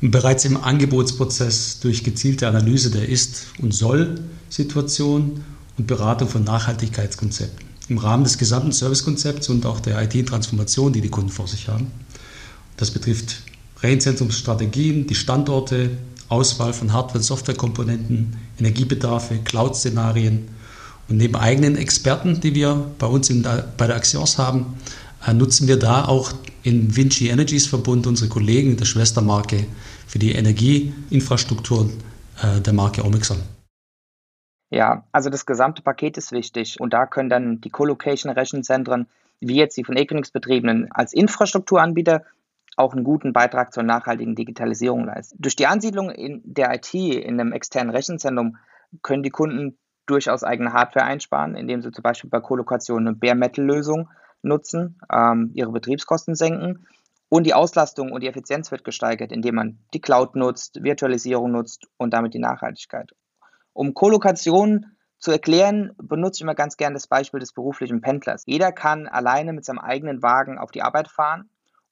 Bereits 0.00 0.44
im 0.44 0.56
Angebotsprozess 0.56 1.80
durch 1.80 2.04
gezielte 2.04 2.48
Analyse 2.48 2.90
der 2.90 3.08
Ist- 3.08 3.48
und 3.60 3.72
Soll-Situation 3.72 5.44
und 5.76 5.86
Beratung 5.86 6.28
von 6.28 6.44
Nachhaltigkeitskonzepten 6.44 7.70
im 7.90 7.98
Rahmen 7.98 8.22
des 8.22 8.38
gesamten 8.38 8.72
Servicekonzepts 8.72 9.48
und 9.48 9.66
auch 9.66 9.80
der 9.80 10.00
IT-Transformation, 10.00 10.92
die 10.92 11.00
die 11.00 11.08
Kunden 11.08 11.30
vor 11.30 11.48
sich 11.48 11.68
haben. 11.68 11.88
Das 12.76 12.92
betrifft 12.92 13.42
Rechenzentrumsstrategien, 13.82 15.08
die 15.08 15.16
Standorte, 15.16 15.90
Auswahl 16.28 16.72
von 16.72 16.92
Hardware- 16.92 17.18
und 17.18 17.24
Softwarekomponenten, 17.24 18.36
Energiebedarfe, 18.58 19.38
Cloud-Szenarien 19.38 20.48
und 21.10 21.16
neben 21.16 21.36
eigenen 21.36 21.76
Experten, 21.76 22.40
die 22.40 22.54
wir 22.54 22.92
bei 22.98 23.06
uns 23.06 23.28
in 23.30 23.42
der, 23.42 23.68
bei 23.76 23.86
der 23.88 23.96
Axios 23.96 24.38
haben, 24.38 24.78
äh, 25.26 25.34
nutzen 25.34 25.68
wir 25.68 25.78
da 25.78 26.04
auch 26.04 26.32
in 26.62 26.96
Vinci 26.96 27.28
Energies 27.28 27.66
Verbund 27.66 28.06
unsere 28.06 28.30
Kollegen 28.30 28.76
der 28.76 28.84
Schwestermarke 28.84 29.66
für 30.06 30.18
die 30.18 30.32
Energieinfrastruktur 30.32 31.90
äh, 32.42 32.60
der 32.60 32.72
Marke 32.72 33.04
Omixon. 33.04 33.38
Ja, 34.70 35.04
also 35.10 35.30
das 35.30 35.46
gesamte 35.46 35.82
Paket 35.82 36.16
ist 36.16 36.30
wichtig 36.30 36.80
und 36.80 36.92
da 36.92 37.06
können 37.06 37.28
dann 37.28 37.60
die 37.60 37.70
Colocation-Rechenzentren, 37.70 39.08
wie 39.40 39.56
jetzt 39.56 39.76
die 39.76 39.84
von 39.84 39.96
Equinix 39.96 40.30
betriebenen, 40.30 40.92
als 40.92 41.12
Infrastrukturanbieter 41.12 42.24
auch 42.76 42.94
einen 42.94 43.02
guten 43.02 43.32
Beitrag 43.32 43.72
zur 43.72 43.82
nachhaltigen 43.82 44.36
Digitalisierung 44.36 45.06
leisten. 45.06 45.36
Durch 45.40 45.56
die 45.56 45.66
Ansiedlung 45.66 46.10
in 46.10 46.40
der 46.44 46.72
IT 46.72 46.94
in 46.94 47.40
einem 47.40 47.52
externen 47.52 47.90
Rechenzentrum 47.90 48.58
können 49.02 49.24
die 49.24 49.30
Kunden 49.30 49.76
durchaus 50.10 50.44
eigene 50.44 50.72
Hardware 50.72 51.06
einsparen, 51.06 51.54
indem 51.54 51.82
sie 51.82 51.92
zum 51.92 52.02
Beispiel 52.02 52.30
bei 52.30 52.40
Kolokation 52.40 53.06
eine 53.06 53.16
Bare-Metal-Lösung 53.16 54.08
nutzen, 54.42 54.98
ähm, 55.12 55.50
ihre 55.54 55.72
Betriebskosten 55.72 56.34
senken 56.34 56.86
und 57.28 57.44
die 57.44 57.54
Auslastung 57.54 58.10
und 58.12 58.22
die 58.22 58.26
Effizienz 58.26 58.70
wird 58.70 58.84
gesteigert, 58.84 59.32
indem 59.32 59.54
man 59.54 59.78
die 59.94 60.00
Cloud 60.00 60.34
nutzt, 60.34 60.82
Virtualisierung 60.82 61.52
nutzt 61.52 61.86
und 61.96 62.12
damit 62.12 62.34
die 62.34 62.38
Nachhaltigkeit. 62.38 63.12
Um 63.72 63.94
Kolokation 63.94 64.86
zu 65.18 65.30
erklären, 65.30 65.92
benutze 65.96 66.38
ich 66.38 66.42
immer 66.42 66.54
ganz 66.54 66.76
gern 66.76 66.94
das 66.94 67.06
Beispiel 67.06 67.40
des 67.40 67.52
beruflichen 67.52 68.00
Pendlers. 68.00 68.42
Jeder 68.46 68.72
kann 68.72 69.06
alleine 69.06 69.52
mit 69.52 69.64
seinem 69.64 69.78
eigenen 69.78 70.22
Wagen 70.22 70.58
auf 70.58 70.70
die 70.70 70.82
Arbeit 70.82 71.08
fahren 71.08 71.50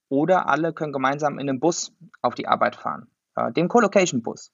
oder 0.09 0.49
alle 0.49 0.73
können 0.73 0.93
gemeinsam 0.93 1.39
in 1.39 1.49
einem 1.49 1.61
Bus 1.61 1.93
auf 2.23 2.35
die 2.35 2.49
Arbeit 2.49 2.75
fahren, 2.75 3.09
äh, 3.37 3.53
dem 3.53 3.69
Colocation-Bus. 3.69 4.53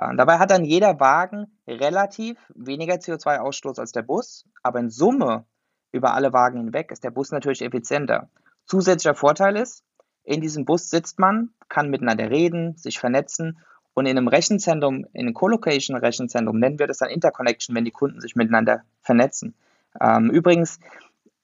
Äh, 0.00 0.16
dabei 0.16 0.38
hat 0.38 0.50
dann 0.50 0.64
jeder 0.64 0.98
Wagen 0.98 1.46
relativ 1.68 2.38
weniger 2.54 2.94
CO2-Ausstoß 2.94 3.78
als 3.78 3.92
der 3.92 4.02
Bus, 4.02 4.46
aber 4.62 4.80
in 4.80 4.90
Summe 4.90 5.44
über 5.92 6.14
alle 6.14 6.32
Wagen 6.32 6.58
hinweg 6.58 6.90
ist 6.90 7.04
der 7.04 7.10
Bus 7.10 7.30
natürlich 7.30 7.62
effizienter. 7.62 8.30
Zusätzlicher 8.64 9.14
Vorteil 9.14 9.56
ist, 9.56 9.84
in 10.22 10.40
diesem 10.40 10.64
Bus 10.64 10.90
sitzt 10.90 11.18
man, 11.18 11.50
kann 11.68 11.90
miteinander 11.90 12.30
reden, 12.30 12.76
sich 12.76 12.98
vernetzen 12.98 13.58
und 13.94 14.06
in 14.06 14.16
einem 14.16 14.28
Rechenzentrum, 14.28 15.06
in 15.12 15.26
einem 15.26 15.34
Colocation-Rechenzentrum 15.34 16.58
nennen 16.58 16.78
wir 16.78 16.86
das 16.86 16.98
dann 16.98 17.10
Interconnection, 17.10 17.74
wenn 17.74 17.84
die 17.84 17.90
Kunden 17.90 18.20
sich 18.20 18.36
miteinander 18.36 18.82
vernetzen. 19.02 19.54
Ähm, 20.00 20.30
übrigens, 20.30 20.78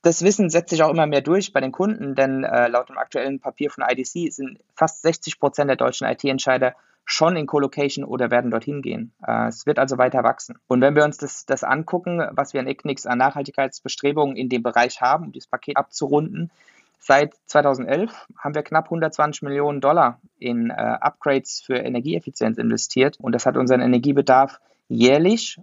das 0.03 0.23
Wissen 0.23 0.51
setzt 0.51 0.71
sich 0.71 0.83
auch 0.85 0.91
immer 0.91 1.07
mehr 1.07 1.21
durch 1.21 1.53
bei 1.53 1.61
den 1.61 1.73
Kunden, 1.73 2.15
denn 2.15 2.45
äh, 2.45 2.69
laut 2.69 2.89
dem 2.89 2.99
aktuellen 2.99 3.41
Papier 3.41 3.71
von 3.71 3.85
IDC 3.89 4.33
sind 4.33 4.61
fast 4.75 5.03
60 5.03 5.41
Prozent 5.41 5.69
der 5.69 5.77
deutschen 5.77 6.07
IT-Entscheider 6.07 6.77
schon 7.07 7.37
in 7.37 7.47
Colocation 7.47 8.05
oder 8.05 8.31
werden 8.31 8.51
dorthin 8.51 8.83
gehen. 8.83 9.13
Äh, 9.27 9.47
es 9.47 9.65
wird 9.65 9.79
also 9.79 9.97
weiter 9.97 10.25
wachsen. 10.25 10.59
Und 10.67 10.83
wenn 10.83 10.95
wir 10.95 11.05
uns 11.05 11.17
das, 11.17 11.47
das 11.47 11.65
angucken, 11.65 12.23
was 12.33 12.53
wir 12.53 12.61
in 12.61 12.67
Equinix 12.67 13.07
an 13.07 13.19
Nachhaltigkeitsbestrebungen 13.19 14.37
in 14.37 14.49
dem 14.49 14.63
Bereich 14.63 15.01
haben, 15.01 15.27
um 15.27 15.33
dieses 15.33 15.49
Paket 15.49 15.77
abzurunden, 15.77 16.51
Seit 16.99 17.35
2011 17.47 18.27
haben 18.37 18.55
wir 18.57 18.65
knapp 18.65 18.87
120 18.87 19.43
Millionen 19.43 19.81
Dollar 19.81 20.21
in 20.41 20.71
äh, 20.71 20.73
Upgrades 20.75 21.61
für 21.65 21.77
Energieeffizienz 21.77 22.59
investiert 22.59 23.19
und 23.21 23.33
das 23.33 23.47
hat 23.47 23.57
unseren 23.57 23.81
Energiebedarf 23.81 24.59
jährlich 24.89 25.61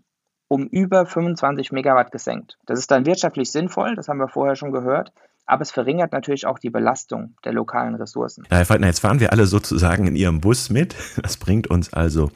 um 0.47 0.67
über 0.67 1.05
25 1.05 1.73
Megawatt 1.73 2.12
gesenkt. 2.12 2.57
Das 2.65 2.79
ist 2.79 2.91
dann 2.91 3.05
wirtschaftlich 3.05 3.51
sinnvoll, 3.51 3.95
das 3.95 4.07
haben 4.07 4.19
wir 4.19 4.29
vorher 4.29 4.55
schon 4.55 4.71
gehört, 4.71 5.12
aber 5.45 5.62
es 5.62 5.71
verringert 5.71 6.12
natürlich 6.13 6.45
auch 6.45 6.57
die 6.57 6.69
Belastung 6.69 7.35
der 7.43 7.53
lokalen 7.53 7.95
Ressourcen. 7.95 8.45
Herr 8.50 8.65
Faltner, 8.65 8.88
jetzt 8.88 9.00
fahren 9.00 9.19
wir 9.19 9.31
alle 9.31 9.45
sozusagen 9.45 10.07
in 10.07 10.15
Ihrem 10.15 10.41
Bus 10.41 10.69
mit. 10.69 10.95
Das 11.21 11.38
bringt 11.38 11.67
uns 11.67 11.93
also 11.93 12.31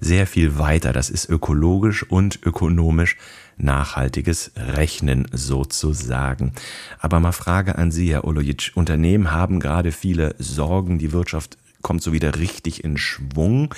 sehr 0.00 0.26
viel 0.26 0.58
weiter. 0.58 0.92
Das 0.92 1.10
ist 1.10 1.28
ökologisch 1.28 2.02
und 2.08 2.40
ökonomisch 2.44 3.16
nachhaltiges 3.58 4.52
Rechnen 4.56 5.26
sozusagen. 5.32 6.52
Aber 6.98 7.20
mal 7.20 7.32
Frage 7.32 7.76
an 7.76 7.90
Sie, 7.90 8.12
Herr 8.12 8.24
Olojic. 8.24 8.72
Unternehmen 8.74 9.32
haben 9.32 9.60
gerade 9.60 9.92
viele 9.92 10.34
Sorgen. 10.38 10.98
Die 10.98 11.12
Wirtschaft 11.12 11.56
kommt 11.82 12.02
so 12.02 12.12
wieder 12.12 12.38
richtig 12.38 12.84
in 12.84 12.96
Schwung. 12.96 13.74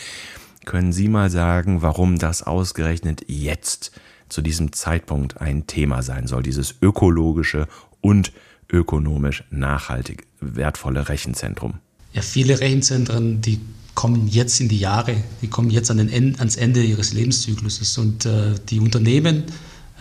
Können 0.64 0.92
Sie 0.92 1.08
mal 1.08 1.30
sagen, 1.30 1.82
warum 1.82 2.18
das 2.18 2.42
ausgerechnet 2.42 3.24
jetzt 3.26 3.92
zu 4.28 4.42
diesem 4.42 4.72
Zeitpunkt 4.72 5.40
ein 5.40 5.66
Thema 5.66 6.02
sein 6.02 6.26
soll, 6.26 6.42
dieses 6.42 6.76
ökologische 6.82 7.66
und 8.00 8.32
ökonomisch 8.70 9.44
nachhaltig 9.50 10.26
wertvolle 10.40 11.08
Rechenzentrum? 11.08 11.74
Ja, 12.12 12.22
viele 12.22 12.60
Rechenzentren, 12.60 13.40
die 13.40 13.60
kommen 13.94 14.28
jetzt 14.28 14.60
in 14.60 14.68
die 14.68 14.78
Jahre, 14.78 15.16
die 15.42 15.48
kommen 15.48 15.70
jetzt 15.70 15.90
an 15.90 15.98
Ende, 15.98 16.38
ans 16.38 16.56
Ende 16.56 16.82
ihres 16.82 17.12
Lebenszykluses 17.12 17.98
und 17.98 18.26
äh, 18.26 18.54
die 18.68 18.80
Unternehmen 18.80 19.44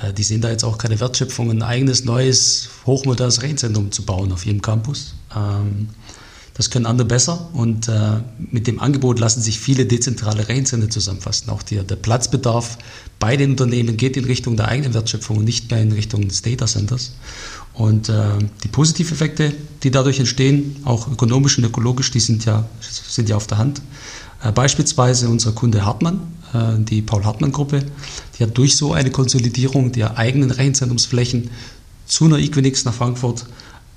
Äh, 0.02 0.14
die 0.14 0.24
sehen 0.24 0.42
da 0.42 0.50
jetzt 0.50 0.64
auch 0.64 0.78
keine 0.78 1.00
Wertschöpfung, 1.00 1.50
ein 1.50 1.64
eigenes 1.64 2.06
neues, 2.06 2.70
hochmodernes 2.86 3.42
Rechenzentrum 3.42 3.92
zu 3.92 4.06
bauen 4.06 4.32
auf 4.32 4.46
jedem 4.46 4.62
Campus. 4.62 5.16
Ähm, 5.36 5.90
das 6.54 6.72
können 6.72 6.88
andere 6.88 7.08
besser 7.08 7.50
und 7.54 7.88
äh, 7.88 8.20
mit 8.40 8.66
dem 8.66 8.80
Angebot 8.80 9.20
lassen 9.20 9.42
sich 9.42 9.60
viele 9.60 9.86
dezentrale 9.86 10.48
Rechenzentren 10.48 10.90
zusammenfassen. 10.90 11.52
Auch 11.52 11.62
der, 11.62 11.84
der 11.84 11.98
Platzbedarf 11.98 12.80
bei 13.20 13.38
den 13.38 13.52
Unternehmen 13.52 13.96
geht 13.96 14.18
in 14.18 14.26
Richtung 14.26 14.58
der 14.58 14.68
eigenen 14.68 14.96
Wertschöpfung 14.96 15.38
und 15.38 15.46
nicht 15.46 15.70
mehr 15.70 15.82
in 15.84 15.92
Richtung 15.92 16.28
des 16.28 16.42
Data 16.42 16.66
Centers. 16.66 17.14
Und 17.78 18.10
äh, 18.10 18.14
die 18.64 18.70
Positiveffekte, 18.70 19.54
die 19.84 19.92
dadurch 19.92 20.18
entstehen, 20.18 20.78
auch 20.84 21.08
ökonomisch 21.12 21.60
und 21.60 21.64
ökologisch, 21.64 22.10
die 22.10 22.20
sind 22.20 22.44
ja, 22.46 22.68
sind 22.82 23.30
ja 23.30 23.36
auf 23.36 23.46
der 23.46 23.60
Hand. 23.60 23.82
Äh, 24.44 24.52
beispielsweise 24.52 25.30
unser 25.30 25.52
Kunde 25.52 25.86
Hartmann, 25.86 26.22
äh, 26.54 26.80
die 26.80 27.04
Paul-Hartmann-Gruppe, 27.04 27.86
die 28.38 28.44
hat 28.44 28.58
durch 28.58 28.76
so 28.76 28.94
eine 28.94 29.12
Konsolidierung 29.12 29.92
der 29.92 30.18
eigenen 30.18 30.50
Rechenzentrumsflächen 30.50 31.52
zu 32.08 32.26
einer 32.26 32.40
Equinix 32.40 32.84
nach 32.84 32.96
Frankfurt 32.96 33.46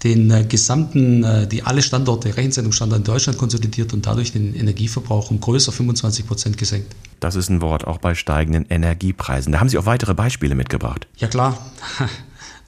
den 0.05 0.31
äh, 0.31 0.45
gesamten, 0.45 1.25
äh, 1.25 1.47
die 1.47 1.63
alle 1.63 1.81
Standorte, 1.81 2.37
Rechenzentrumsstandorte 2.37 3.01
in 3.01 3.05
Deutschland 3.05 3.39
konsolidiert 3.39 3.95
und 3.95 4.07
dadurch 4.07 4.33
den 4.33 4.55
Energieverbrauch 4.55 5.31
um 5.31 5.41
größer 5.41 5.73
25 5.73 6.27
Prozent 6.27 6.59
gesenkt. 6.59 6.95
Das 7.21 7.35
ist 7.35 7.51
ein 7.51 7.61
Wort 7.61 7.87
auch 7.87 7.99
bei 7.99 8.15
steigenden 8.15 8.67
Energiepreisen. 8.69 9.53
Da 9.53 9.61
haben 9.61 9.69
Sie 9.69 9.79
auch 9.79 9.87
weitere 9.87 10.15
Beispiele 10.15 10.55
mitgebracht. 10.55 11.07
Ja 11.17 11.29
klar, 11.29 11.59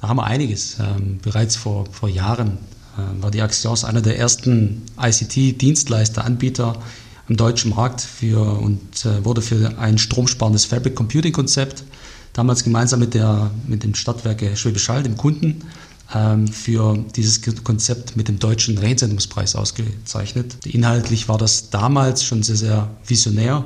da 0.02 0.08
haben 0.08 0.16
wir 0.16 0.24
einiges. 0.24 0.78
Ähm, 0.80 1.20
bereits 1.22 1.56
vor, 1.56 1.86
vor 1.90 2.08
Jahren 2.08 2.58
äh, 2.98 3.22
war 3.22 3.30
die 3.30 3.40
Axios 3.40 3.84
einer 3.84 4.02
der 4.02 4.18
ersten 4.18 4.82
ICT-Dienstleister, 5.00 6.24
Anbieter 6.24 6.76
im 7.28 7.36
deutschen 7.36 7.70
Markt 7.70 8.00
für, 8.00 8.58
und 8.58 9.06
äh, 9.06 9.24
wurde 9.24 9.40
für 9.40 9.78
ein 9.78 9.98
stromsparendes 9.98 10.64
Fabric 10.64 10.96
Computing 10.96 11.32
Konzept 11.32 11.84
damals 12.32 12.64
gemeinsam 12.64 12.98
mit, 12.98 13.14
der, 13.14 13.52
mit 13.68 13.84
dem 13.84 13.94
Stadtwerke 13.94 14.56
Schwäbisch 14.56 14.88
Hall, 14.88 15.04
dem 15.04 15.16
Kunden, 15.16 15.62
ähm, 16.12 16.48
für 16.48 16.98
dieses 17.14 17.40
Konzept 17.62 18.16
mit 18.16 18.26
dem 18.26 18.40
deutschen 18.40 18.78
Rechenzentrumspreis 18.78 19.54
ausgezeichnet. 19.54 20.56
Inhaltlich 20.66 21.28
war 21.28 21.38
das 21.38 21.70
damals 21.70 22.24
schon 22.24 22.42
sehr, 22.42 22.56
sehr 22.56 22.90
visionär 23.06 23.64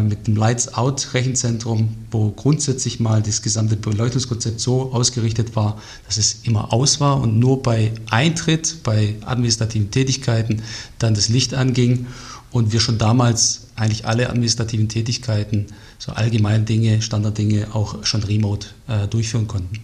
mit 0.00 0.26
dem 0.26 0.36
Lights-Out-Rechenzentrum, 0.36 1.96
wo 2.10 2.30
grundsätzlich 2.30 3.00
mal 3.00 3.22
das 3.22 3.42
gesamte 3.42 3.76
Beleuchtungskonzept 3.76 4.60
so 4.60 4.92
ausgerichtet 4.92 5.56
war, 5.56 5.80
dass 6.06 6.16
es 6.16 6.40
immer 6.44 6.72
aus 6.72 7.00
war 7.00 7.20
und 7.20 7.38
nur 7.38 7.62
bei 7.62 7.92
Eintritt, 8.08 8.82
bei 8.84 9.16
administrativen 9.24 9.90
Tätigkeiten 9.90 10.62
dann 10.98 11.14
das 11.14 11.28
Licht 11.28 11.54
anging 11.54 12.06
und 12.52 12.72
wir 12.72 12.80
schon 12.80 12.98
damals 12.98 13.62
eigentlich 13.76 14.06
alle 14.06 14.28
administrativen 14.28 14.88
Tätigkeiten, 14.88 15.66
so 15.98 16.12
allgemeine 16.12 16.64
Dinge, 16.64 17.02
Standarddinge 17.02 17.74
auch 17.74 18.04
schon 18.04 18.22
remote 18.22 18.68
äh, 18.88 19.08
durchführen 19.08 19.48
konnten. 19.48 19.80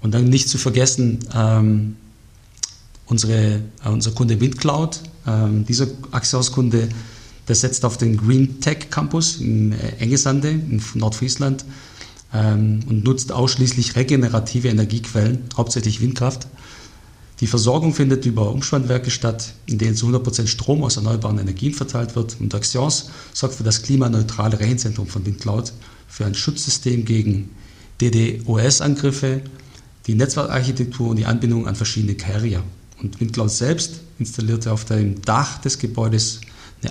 Und 0.00 0.12
dann 0.12 0.24
nicht 0.24 0.48
zu 0.48 0.58
vergessen, 0.58 1.20
ähm, 1.34 1.96
unsere, 3.06 3.62
äh, 3.84 3.88
unser 3.88 4.10
Kunde 4.10 4.40
Windcloud, 4.40 5.00
ähm, 5.26 5.64
dieser 5.64 5.86
Axios-Kunde, 6.10 6.88
der 7.52 7.56
setzt 7.56 7.84
auf 7.84 7.98
den 7.98 8.16
Green 8.16 8.60
Tech 8.60 8.88
Campus 8.88 9.36
in 9.36 9.72
äh, 9.72 9.96
Engesande 9.98 10.48
in 10.48 10.82
Nordfriesland 10.94 11.66
ähm, 12.32 12.80
und 12.88 13.04
nutzt 13.04 13.30
ausschließlich 13.30 13.94
regenerative 13.94 14.68
Energiequellen, 14.68 15.40
hauptsächlich 15.54 16.00
Windkraft. 16.00 16.46
Die 17.40 17.46
Versorgung 17.46 17.92
findet 17.92 18.24
über 18.24 18.50
Umspannwerke 18.50 19.10
statt, 19.10 19.52
in 19.66 19.76
denen 19.76 19.96
zu 19.96 20.06
100% 20.06 20.46
Strom 20.46 20.82
aus 20.82 20.96
erneuerbaren 20.96 21.40
Energien 21.40 21.74
verteilt 21.74 22.16
wird. 22.16 22.38
Und 22.40 22.54
Axios 22.54 23.10
sorgt 23.34 23.56
für 23.56 23.64
das 23.64 23.82
klimaneutrale 23.82 24.58
Rechenzentrum 24.58 25.06
von 25.06 25.26
Windcloud, 25.26 25.74
für 26.08 26.24
ein 26.24 26.34
Schutzsystem 26.34 27.04
gegen 27.04 27.50
DDoS-Angriffe 28.00 29.42
die 30.06 30.14
Netzwerkarchitektur 30.14 31.10
und 31.10 31.16
die 31.16 31.26
Anbindung 31.26 31.66
an 31.66 31.76
verschiedene 31.76 32.14
Carrier. 32.14 32.62
Und 33.02 33.20
Windcloud 33.20 33.50
selbst 33.50 34.00
installierte 34.18 34.72
auf 34.72 34.86
dem 34.86 35.20
Dach 35.20 35.60
des 35.60 35.78
Gebäudes 35.78 36.40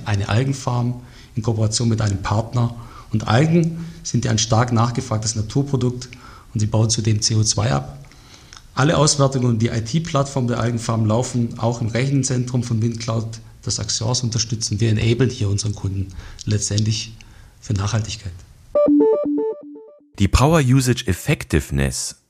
eine 0.06 0.30
Algenfarm 0.30 1.02
in 1.36 1.44
Kooperation 1.44 1.90
mit 1.90 2.02
einem 2.02 2.22
Partner. 2.22 2.76
Und 3.12 3.28
Algen 3.28 3.86
sind 4.04 4.26
ja 4.26 4.32
ein 4.32 4.38
stark 4.38 4.72
nachgefragtes 4.72 5.36
Naturprodukt 5.36 6.10
und 6.54 6.60
sie 6.60 6.68
bauen 6.68 6.90
zudem 6.90 7.20
CO2 7.20 7.70
ab. 7.70 7.98
Alle 8.74 8.98
Auswertungen 8.98 9.46
und 9.46 9.60
die 9.60 9.68
IT-Plattform 9.68 10.48
der 10.48 10.60
Algenfarm 10.60 11.06
laufen 11.06 11.60
auch 11.60 11.82
im 11.82 11.88
Rechenzentrum 11.88 12.64
von 12.64 12.82
Windcloud, 12.82 13.28
das 13.64 13.80
Axios 13.80 14.24
unterstützen. 14.24 14.80
Wir 14.80 14.90
enablen 14.90 15.30
hier 15.30 15.50
unseren 15.50 15.76
Kunden 15.76 16.08
letztendlich 16.46 17.14
für 17.60 17.74
Nachhaltigkeit. 17.74 18.32
Die 20.20 20.28
Power 20.28 20.62
Usage 20.62 21.06
Effectiveness 21.08 22.21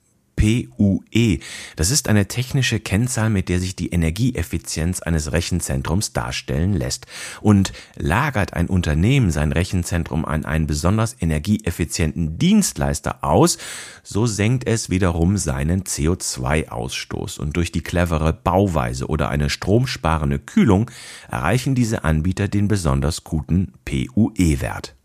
PUE. 0.41 1.38
Das 1.75 1.91
ist 1.91 2.10
eine 2.10 2.27
technische 2.27 2.80
Kennzahl, 2.80 3.30
mit 3.30 3.47
der 3.47 3.60
sich 3.60 3.75
die 3.75 3.89
Energieeffizienz 3.89 4.99
eines 4.99 5.32
Rechenzentrums 5.32 6.13
darstellen 6.13 6.73
lässt. 6.73 7.06
Und 7.41 7.73
lagert 7.95 8.54
ein 8.54 8.67
Unternehmen 8.67 9.30
sein 9.30 9.51
Rechenzentrum 9.51 10.25
an 10.25 10.43
einen 10.45 10.65
besonders 10.65 11.15
energieeffizienten 11.19 12.39
Dienstleister 12.39 13.23
aus, 13.23 13.60
so 14.01 14.25
senkt 14.25 14.67
es 14.67 14.89
wiederum 14.89 15.38
seinen 15.38 15.84
CO2-Ausstoß. 15.84 17.39
Und 17.39 17.56
durch 17.56 17.71
die 17.71 17.84
clevere 17.84 18.34
Bauweise 18.34 19.08
oder 19.08 19.30
eine 19.30 19.51
stromsparende 19.51 20.39
Kühlung 20.39 20.89
erreichen 21.30 21.75
diese 21.75 22.04
Anbieter 22.04 22.47
den 22.47 22.67
besonders 22.67 23.23
guten 23.23 23.73
PUE-Wert. 23.86 24.95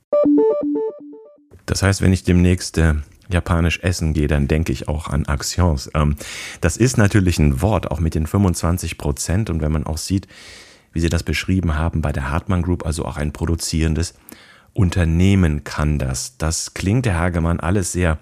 Das 1.67 1.83
heißt, 1.83 2.01
wenn 2.01 2.13
ich 2.13 2.23
demnächst 2.23 2.79
äh, 2.79 2.95
japanisch 3.29 3.81
essen 3.81 4.13
gehe, 4.13 4.29
dann 4.29 4.49
denke 4.49 4.73
ich 4.73 4.89
auch 4.89 5.09
an 5.09 5.25
Actions. 5.25 5.91
Ähm, 5.95 6.17
das 6.61 6.77
ist 6.77 6.97
natürlich 6.99 7.39
ein 7.39 7.61
Wort, 7.63 7.91
auch 7.91 8.01
mit 8.01 8.15
den 8.15 8.27
25 8.27 8.99
Prozent. 8.99 9.51
Und 9.51 9.61
wenn 9.61 9.73
man 9.73 9.85
auch 9.85 9.99
sieht, 9.99 10.29
wie 10.93 11.01
Sie 11.01 11.09
das 11.09 11.23
beschrieben 11.23 11.77
haben 11.77 12.01
bei 12.03 12.13
der 12.13 12.31
Hartmann 12.31 12.63
Group, 12.63 12.87
also 12.87 13.05
auch 13.05 13.17
ein 13.17 13.33
produzierendes 13.33 14.15
Unternehmen 14.73 15.65
kann 15.65 15.99
das. 15.99 16.37
Das 16.39 16.75
klingt, 16.75 17.07
Herr 17.07 17.19
Hagemann, 17.19 17.61
alles 17.61 17.93
sehr 17.93 18.19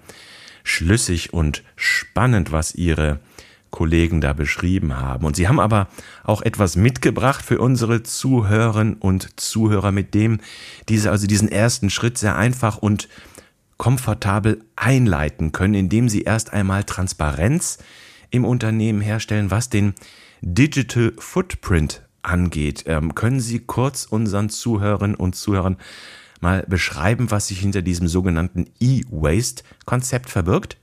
schlüssig 0.63 1.33
und 1.33 1.63
spannend, 1.75 2.51
was 2.51 2.75
Ihre 2.75 3.19
Kollegen 3.75 4.21
da 4.21 4.31
beschrieben 4.31 4.97
haben. 4.97 5.25
Und 5.25 5.35
Sie 5.35 5.49
haben 5.49 5.59
aber 5.59 5.89
auch 6.23 6.41
etwas 6.41 6.77
mitgebracht 6.77 7.43
für 7.43 7.59
unsere 7.59 8.03
Zuhörerinnen 8.03 8.95
und 8.95 9.39
Zuhörer, 9.39 9.91
mit 9.91 10.13
dem 10.13 10.39
diese, 10.87 11.11
also 11.11 11.27
diesen 11.27 11.49
ersten 11.49 11.89
Schritt 11.89 12.17
sehr 12.17 12.37
einfach 12.37 12.77
und 12.77 13.09
komfortabel 13.77 14.63
einleiten 14.75 15.51
können, 15.51 15.73
indem 15.73 16.09
sie 16.09 16.21
erst 16.21 16.53
einmal 16.53 16.83
Transparenz 16.83 17.77
im 18.29 18.45
Unternehmen 18.45 19.01
herstellen, 19.01 19.51
was 19.51 19.69
den 19.69 19.93
Digital 20.41 21.13
Footprint 21.17 22.01
angeht. 22.21 22.83
Ähm, 22.87 23.15
können 23.15 23.39
Sie 23.39 23.59
kurz 23.59 24.05
unseren 24.05 24.49
Zuhörerinnen 24.49 25.15
und 25.15 25.35
Zuhörern 25.35 25.77
mal 26.41 26.63
beschreiben, 26.67 27.31
was 27.31 27.47
sich 27.47 27.59
hinter 27.59 27.81
diesem 27.81 28.07
sogenannten 28.07 28.67
E-Waste-Konzept 28.79 30.29
verbirgt? 30.29 30.77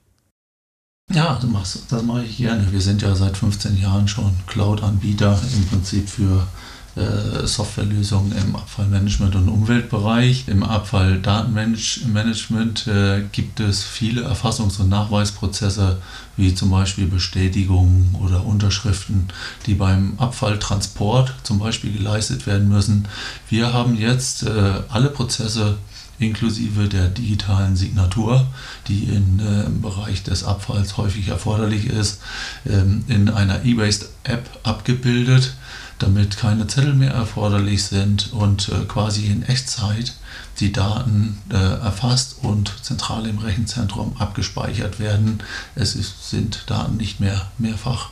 Ja, 1.11 1.39
das 1.41 2.03
mache 2.03 2.25
ich 2.25 2.39
gerne. 2.39 2.73
Wir 2.73 2.81
sind 2.81 3.03
ja 3.03 3.15
seit 3.15 3.37
15 3.37 3.79
Jahren 3.81 4.09
schon 4.09 4.33
Cloud-Anbieter 4.47 5.39
im 5.55 5.67
Prinzip 5.67 6.09
für 6.09 6.47
Softwarelösungen 6.95 8.33
im 8.33 8.55
Abfallmanagement 8.55 9.35
und 9.35 9.49
Umweltbereich. 9.49 10.45
Im 10.49 10.63
Abfalldatenmanagement 10.63 12.87
äh, 12.87 13.23
gibt 13.33 13.61
es 13.61 13.83
viele 13.83 14.29
Erfassungs- 14.29 14.79
und 14.79 14.91
Nachweisprozesse, 14.91 16.03
wie 16.37 16.55
zum 16.55 16.71
Beispiel 16.71 17.07
Bestätigungen 17.07 18.15
oder 18.21 18.45
Unterschriften, 18.45 19.29
die 19.67 19.75
beim 19.75 20.19
Abfalltransport 20.19 21.35
zum 21.45 21.59
Beispiel 21.59 21.93
geleistet 21.93 22.47
werden 22.47 22.69
müssen. 22.69 23.09
Wir 23.49 23.73
haben 23.73 23.97
jetzt 23.97 24.43
äh, 24.43 24.75
alle 24.89 25.09
Prozesse 25.09 25.79
inklusive 26.19 26.89
der 26.89 27.09
digitalen 27.09 27.77
Signatur, 27.77 28.47
die 28.89 29.05
in, 29.05 29.41
äh, 29.41 29.65
im 29.65 29.81
Bereich 29.81 30.23
des 30.23 30.45
Abfalls 30.45 30.97
häufig 30.97 31.29
erforderlich 31.29 31.87
ist, 31.87 32.21
ähm, 32.67 33.05
in 33.09 33.29
einer 33.29 33.65
E-Waste-App 33.65 34.49
abgebildet 34.63 35.55
damit 36.03 36.37
keine 36.37 36.67
Zettel 36.67 36.95
mehr 36.95 37.13
erforderlich 37.13 37.85
sind 37.85 38.33
und 38.33 38.69
äh, 38.69 38.85
quasi 38.87 39.27
in 39.27 39.43
Echtzeit 39.43 40.15
die 40.61 40.73
Daten 40.73 41.39
äh, 41.51 41.55
erfasst 41.55 42.37
und 42.43 42.73
zentral 42.83 43.27
im 43.27 43.39
Rechenzentrum 43.39 44.17
abgespeichert 44.19 44.99
werden. 44.99 45.43
Es 45.75 45.95
ist, 45.95 46.31
sind 46.31 46.65
Daten 46.67 46.97
nicht 46.97 47.21
mehr 47.21 47.51
mehrfach 47.59 48.11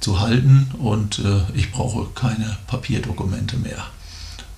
zu 0.00 0.20
halten 0.20 0.70
und 0.78 1.18
äh, 1.18 1.42
ich 1.54 1.72
brauche 1.72 2.06
keine 2.14 2.56
Papierdokumente 2.66 3.56
mehr. 3.56 3.86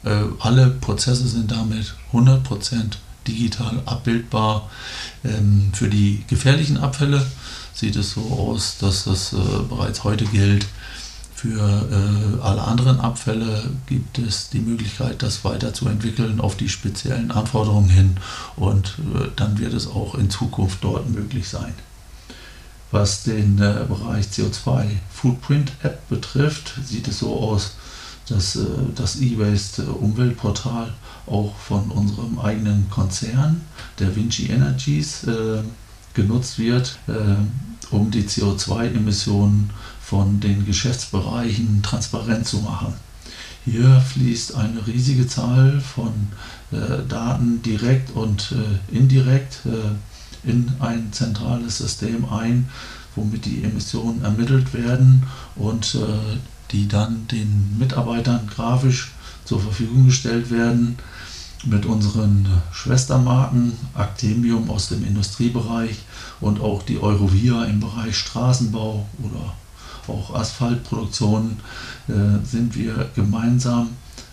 Äh, 0.04 0.24
alle 0.40 0.68
Prozesse 0.68 1.28
sind 1.28 1.50
damit 1.50 1.94
100% 2.12 2.96
digital 3.26 3.82
abbildbar. 3.86 4.70
Ähm, 5.24 5.70
für 5.72 5.88
die 5.88 6.24
gefährlichen 6.28 6.76
Abfälle 6.76 7.24
sieht 7.72 7.96
es 7.96 8.12
so 8.12 8.20
aus, 8.20 8.78
dass 8.78 9.04
das 9.04 9.32
äh, 9.32 9.36
bereits 9.68 10.04
heute 10.04 10.24
gilt 10.26 10.66
Für 11.42 11.58
äh, 11.58 12.40
alle 12.40 12.62
anderen 12.62 13.00
Abfälle 13.00 13.64
gibt 13.86 14.20
es 14.20 14.50
die 14.50 14.60
Möglichkeit, 14.60 15.24
das 15.24 15.44
weiterzuentwickeln 15.44 16.40
auf 16.40 16.56
die 16.56 16.68
speziellen 16.68 17.32
Anforderungen 17.32 17.88
hin 17.88 18.16
und 18.54 18.94
äh, 19.12 19.26
dann 19.34 19.58
wird 19.58 19.72
es 19.72 19.88
auch 19.88 20.14
in 20.14 20.30
Zukunft 20.30 20.84
dort 20.84 21.10
möglich 21.10 21.48
sein. 21.48 21.74
Was 22.92 23.24
den 23.24 23.58
äh, 23.58 23.84
Bereich 23.88 24.26
CO2 24.26 24.84
Footprint 25.12 25.72
App 25.82 26.08
betrifft, 26.08 26.74
sieht 26.86 27.08
es 27.08 27.18
so 27.18 27.36
aus, 27.36 27.72
dass 28.28 28.54
äh, 28.54 28.64
das 28.94 29.20
E-Waste 29.20 29.82
Umweltportal 29.86 30.94
auch 31.26 31.56
von 31.56 31.90
unserem 31.90 32.38
eigenen 32.38 32.88
Konzern, 32.88 33.62
der 33.98 34.14
Vinci 34.14 34.46
Energies, 34.46 35.24
äh, 35.24 35.62
genutzt 36.14 36.60
wird, 36.60 36.98
äh, 37.08 37.12
um 37.90 38.12
die 38.12 38.22
CO2-Emissionen 38.22 39.70
von 40.12 40.40
den 40.40 40.66
Geschäftsbereichen 40.66 41.82
transparent 41.82 42.46
zu 42.46 42.58
machen. 42.58 42.92
Hier 43.64 43.98
fließt 43.98 44.54
eine 44.56 44.86
riesige 44.86 45.26
Zahl 45.26 45.80
von 45.80 46.12
äh, 46.70 47.02
Daten 47.08 47.62
direkt 47.62 48.10
und 48.10 48.52
äh, 48.52 48.94
indirekt 48.94 49.60
äh, 49.64 50.46
in 50.46 50.70
ein 50.80 51.14
zentrales 51.14 51.78
System 51.78 52.26
ein, 52.26 52.68
womit 53.16 53.46
die 53.46 53.64
Emissionen 53.64 54.22
ermittelt 54.22 54.74
werden 54.74 55.22
und 55.56 55.94
äh, 55.94 56.36
die 56.72 56.88
dann 56.88 57.26
den 57.28 57.78
Mitarbeitern 57.78 58.50
grafisch 58.54 59.12
zur 59.46 59.62
Verfügung 59.62 60.04
gestellt 60.04 60.50
werden 60.50 60.98
mit 61.64 61.86
unseren 61.86 62.46
Schwestermarken 62.70 63.72
Actemium 63.94 64.68
aus 64.68 64.90
dem 64.90 65.06
Industriebereich 65.06 65.96
und 66.42 66.60
auch 66.60 66.82
die 66.82 67.02
Eurovia 67.02 67.64
im 67.64 67.80
Bereich 67.80 68.14
Straßenbau 68.18 69.06
oder 69.22 69.54
auch 70.08 70.34
Asphaltproduktion 70.34 71.58
äh, 72.08 72.44
sind 72.44 72.74
wir 72.76 73.08
gemeinsam 73.14 73.90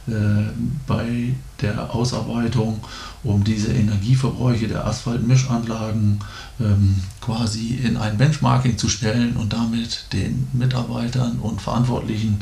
äh, 0.09 0.51
bei 0.87 1.35
der 1.61 1.93
Ausarbeitung, 1.93 2.79
um 3.23 3.43
diese 3.43 3.71
Energieverbräuche 3.73 4.67
der 4.67 4.87
Asphaltmischanlagen 4.87 6.19
ähm, 6.59 6.95
quasi 7.19 7.75
in 7.75 7.97
ein 7.97 8.17
Benchmarking 8.17 8.77
zu 8.77 8.87
stellen 8.87 9.35
und 9.35 9.53
damit 9.53 10.05
den 10.13 10.47
Mitarbeitern 10.53 11.39
und 11.39 11.61
Verantwortlichen 11.61 12.39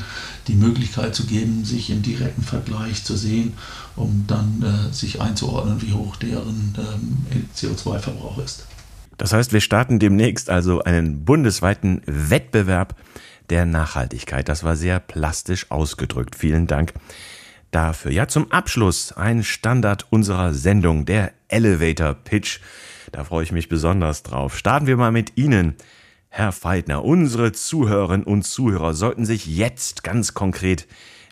die 0.48 0.56
Möglichkeit 0.56 1.16
zu 1.16 1.26
geben, 1.26 1.66
sich 1.66 1.90
im 1.90 2.04
direkten 2.04 2.44
Vergleich 2.44 3.04
zu 3.04 3.18
sehen, 3.18 3.54
um 3.96 4.26
dann 4.28 4.64
äh, 4.64 4.94
sich 4.94 5.20
einzuordnen, 5.20 5.82
wie 5.82 5.94
hoch 5.94 6.16
deren 6.16 6.76
ähm, 6.78 7.46
CO2-Verbrauch 7.56 8.38
ist. 8.38 8.66
Das 9.18 9.34
heißt, 9.34 9.54
wir 9.54 9.62
starten 9.62 10.00
demnächst 10.00 10.50
also 10.50 10.84
einen 10.84 11.26
bundesweiten 11.26 12.02
Wettbewerb 12.06 12.96
der 13.50 13.66
Nachhaltigkeit. 13.66 14.48
Das 14.48 14.64
war 14.64 14.76
sehr 14.76 15.00
plastisch 15.00 15.72
ausgedrückt. 15.72 16.36
Vielen 16.36 16.68
Dank 16.68 16.94
dafür. 17.72 18.12
Ja, 18.12 18.28
zum 18.28 18.52
Abschluss 18.52 19.12
ein 19.14 19.44
Standard 19.44 20.08
unserer 20.10 20.54
Sendung, 20.54 21.06
der 21.06 21.34
Elevator 21.48 22.14
Pitch. 22.14 22.60
Da 23.12 23.24
freue 23.24 23.44
ich 23.44 23.52
mich 23.52 23.70
besonders 23.70 24.24
drauf. 24.24 24.58
Starten 24.58 24.88
wir 24.88 24.98
mal 24.98 25.12
mit 25.12 25.38
Ihnen. 25.38 25.76
Herr 26.30 26.52
Feidner, 26.52 27.04
unsere 27.04 27.54
Zuhörerinnen 27.54 28.26
und 28.26 28.44
Zuhörer 28.44 28.94
sollten 28.94 29.26
sich 29.26 29.48
jetzt 29.48 30.04
ganz 30.04 30.34
konkret 30.34 30.88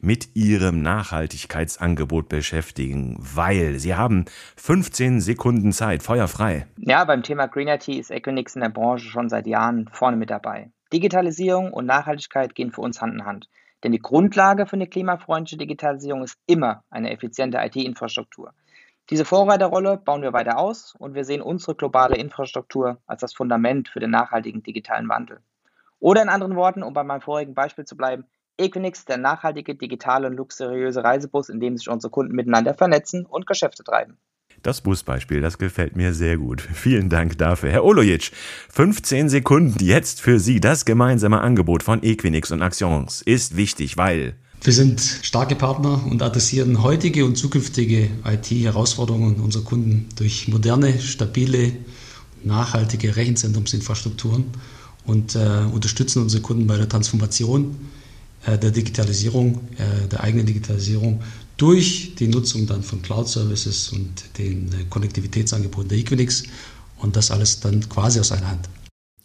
mit 0.06 0.36
ihrem 0.36 0.82
Nachhaltigkeitsangebot 0.82 2.30
beschäftigen, 2.30 3.18
weil 3.20 3.80
sie 3.80 3.96
haben 3.96 4.26
15 4.56 5.20
Sekunden 5.20 5.72
Zeit, 5.72 6.04
feuerfrei. 6.04 6.68
Ja, 6.78 7.04
beim 7.06 7.24
Thema 7.24 7.48
Green 7.48 7.68
IT 7.68 7.88
ist 7.88 8.12
Equinix 8.12 8.56
in 8.56 8.62
der 8.62 8.70
Branche 8.70 9.08
schon 9.08 9.30
seit 9.30 9.48
Jahren 9.48 9.90
vorne 9.92 10.16
mit 10.16 10.30
dabei. 10.30 10.70
Digitalisierung 10.94 11.74
und 11.74 11.88
Nachhaltigkeit 11.88 12.54
gehen 12.54 12.72
für 12.72 12.82
uns 12.82 13.02
Hand 13.02 13.16
in 13.16 13.26
Hand. 13.26 13.50
Denn 13.84 13.92
die 13.92 14.02
Grundlage 14.02 14.68
für 14.68 14.76
eine 14.76 14.88
klimafreundliche 14.88 15.58
Digitalisierung 15.58 16.24
ist 16.24 16.38
immer 16.46 16.84
eine 16.90 17.12
effiziente 17.12 17.58
IT-Infrastruktur. 17.58 18.54
Diese 19.10 19.26
Vorreiterrolle 19.26 19.98
bauen 19.98 20.22
wir 20.22 20.34
weiter 20.34 20.58
aus 20.58 20.96
und 20.98 21.16
wir 21.16 21.26
sehen 21.26 21.42
unsere 21.42 21.76
globale 21.76 22.16
Infrastruktur 22.16 22.98
als 23.08 23.22
das 23.22 23.34
Fundament 23.34 23.90
für 23.90 24.00
den 24.00 24.12
nachhaltigen 24.12 24.64
digitalen 24.64 25.10
Wandel. 25.10 25.42
Oder 26.00 26.22
in 26.22 26.30
anderen 26.30 26.56
Worten, 26.56 26.84
um 26.84 26.94
bei 26.94 27.04
meinem 27.04 27.22
vorigen 27.22 27.54
Beispiel 27.54 27.86
zu 27.86 27.98
bleiben, 27.98 28.26
Equinix, 28.58 29.06
der 29.06 29.18
nachhaltige, 29.18 29.76
digitale 29.76 30.28
und 30.28 30.38
luxuriöse 30.38 31.04
Reisebus, 31.04 31.50
in 31.50 31.60
dem 31.60 31.78
sich 31.78 31.90
unsere 31.90 32.12
Kunden 32.12 32.36
miteinander 32.36 32.74
vernetzen 32.74 33.26
und 33.26 33.48
Geschäfte 33.48 33.84
treiben. 33.84 34.18
Das 34.64 34.82
Busbeispiel, 34.82 35.42
das 35.42 35.58
gefällt 35.58 35.96
mir 35.96 36.14
sehr 36.14 36.38
gut. 36.38 36.62
Vielen 36.74 37.10
Dank 37.10 37.38
dafür. 37.38 37.72
Herr 37.72 37.84
Olojic, 37.84 38.32
15 38.70 39.30
Sekunden 39.30 39.84
jetzt 39.84 40.22
für 40.22 40.40
Sie. 40.40 40.60
Das 40.60 40.86
gemeinsame 40.86 41.42
Angebot 41.42 41.84
von 41.84 42.02
Equinix 42.04 42.52
und 42.52 42.62
Actions 42.62 43.22
ist 43.22 43.58
wichtig, 43.58 43.98
weil 43.98 44.36
wir 44.64 44.74
sind 44.74 45.00
starke 45.00 45.56
Partner 45.56 46.04
und 46.10 46.24
adressieren 46.24 46.82
heutige 46.82 47.26
und 47.26 47.36
zukünftige 47.36 48.10
IT-Herausforderungen 48.26 49.36
unserer 49.36 49.64
Kunden 49.64 50.10
durch 50.16 50.48
moderne, 50.48 51.00
stabile, 51.00 51.74
nachhaltige 52.44 53.16
Rechenzentrumsinfrastrukturen 53.16 54.46
und 55.06 55.36
äh, 55.36 55.66
unterstützen 55.72 56.24
unsere 56.24 56.42
Kunden 56.42 56.66
bei 56.66 56.78
der 56.78 56.90
Transformation 56.90 57.76
der 58.52 58.72
Digitalisierung, 58.72 59.62
äh, 59.78 60.08
der 60.08 60.22
eigenen 60.22 60.46
Digitalisierung 60.46 61.22
durch 61.58 62.16
die 62.16 62.28
Nutzung 62.28 62.68
dann 62.68 62.84
von 62.84 63.02
Cloud-Services 63.02 63.90
und 63.90 64.38
den 64.38 64.68
äh, 64.74 64.86
Konnektivitätsangeboten 64.90 65.90
der 65.90 65.98
Equinix 65.98 66.44
und 66.98 67.16
das 67.16 67.32
alles 67.32 67.60
dann 67.60 67.88
quasi 67.90 68.20
aus 68.20 68.32
einer 68.32 68.50
Hand. 68.50 68.70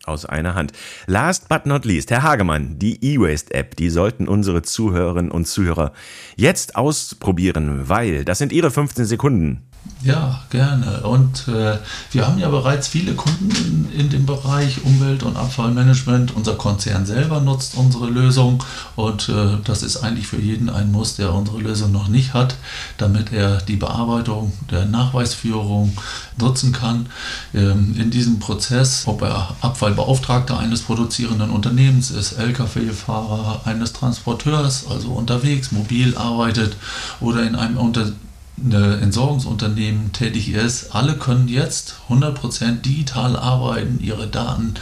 Aus 0.04 0.24
einer 0.24 0.54
Hand. 0.54 0.72
Last 1.06 1.48
but 1.48 1.66
not 1.66 1.84
least, 1.84 2.10
Herr 2.10 2.22
Hagemann, 2.22 2.78
die 2.78 3.04
E-Waste-App, 3.04 3.76
die 3.76 3.90
sollten 3.90 4.28
unsere 4.28 4.62
Zuhörerinnen 4.62 5.30
und 5.30 5.46
Zuhörer 5.46 5.92
jetzt 6.36 6.74
ausprobieren, 6.76 7.88
weil 7.88 8.24
das 8.24 8.38
sind 8.38 8.52
Ihre 8.52 8.70
15 8.70 9.04
Sekunden. 9.04 9.69
Ja, 10.02 10.40
gerne. 10.48 11.02
Und 11.02 11.46
äh, 11.48 11.76
wir 12.10 12.26
haben 12.26 12.38
ja 12.38 12.48
bereits 12.48 12.88
viele 12.88 13.12
Kunden 13.12 13.50
in, 13.50 14.00
in, 14.00 14.08
dem 14.08 14.24
Bereich 14.24 14.82
Umwelt- 14.82 15.22
und 15.22 15.36
Abfallmanagement. 15.36 16.34
Unser 16.34 16.54
Konzern 16.54 17.04
selber 17.04 17.40
nutzt 17.40 17.74
unsere 17.76 18.08
Lösung 18.08 18.64
und 18.96 19.28
äh, 19.28 19.58
das 19.62 19.82
ist 19.82 19.98
eigentlich 19.98 20.26
für 20.26 20.40
jeden 20.40 20.70
ein 20.70 20.90
Muss, 20.90 21.16
der 21.16 21.34
unsere 21.34 21.58
Lösung 21.58 21.92
noch 21.92 22.08
nicht 22.08 22.32
hat, 22.32 22.56
damit 22.96 23.30
er 23.30 23.58
die 23.58 23.76
Bearbeitung 23.76 24.54
der 24.70 24.86
Nachweisführung 24.86 25.94
nutzen 26.38 26.72
kann. 26.72 27.06
Ähm, 27.52 27.94
in 27.98 28.10
diesem 28.10 28.38
Prozess, 28.38 29.02
ob 29.04 29.20
er 29.20 29.54
Abfallbeauftragter 29.60 30.58
eines 30.58 30.80
produzierenden 30.80 31.50
Unternehmens 31.50 32.10
ist, 32.10 32.38
Lkw-Fahrer 32.38 33.62
eines 33.66 33.92
Transporteurs, 33.92 34.86
also 34.88 35.08
unterwegs, 35.08 35.72
mobil 35.72 36.16
arbeitet 36.16 36.76
oder 37.20 37.42
in 37.42 37.54
einem 37.54 37.76
Unternehmen, 37.76 38.29
Entsorgungsunternehmen 38.62 40.12
tätig 40.12 40.52
ist, 40.52 40.94
alle 40.94 41.14
können 41.14 41.48
jetzt 41.48 41.94
100% 42.08 42.82
digital 42.82 43.36
arbeiten, 43.36 44.00
ihre 44.02 44.26
Daten 44.26 44.74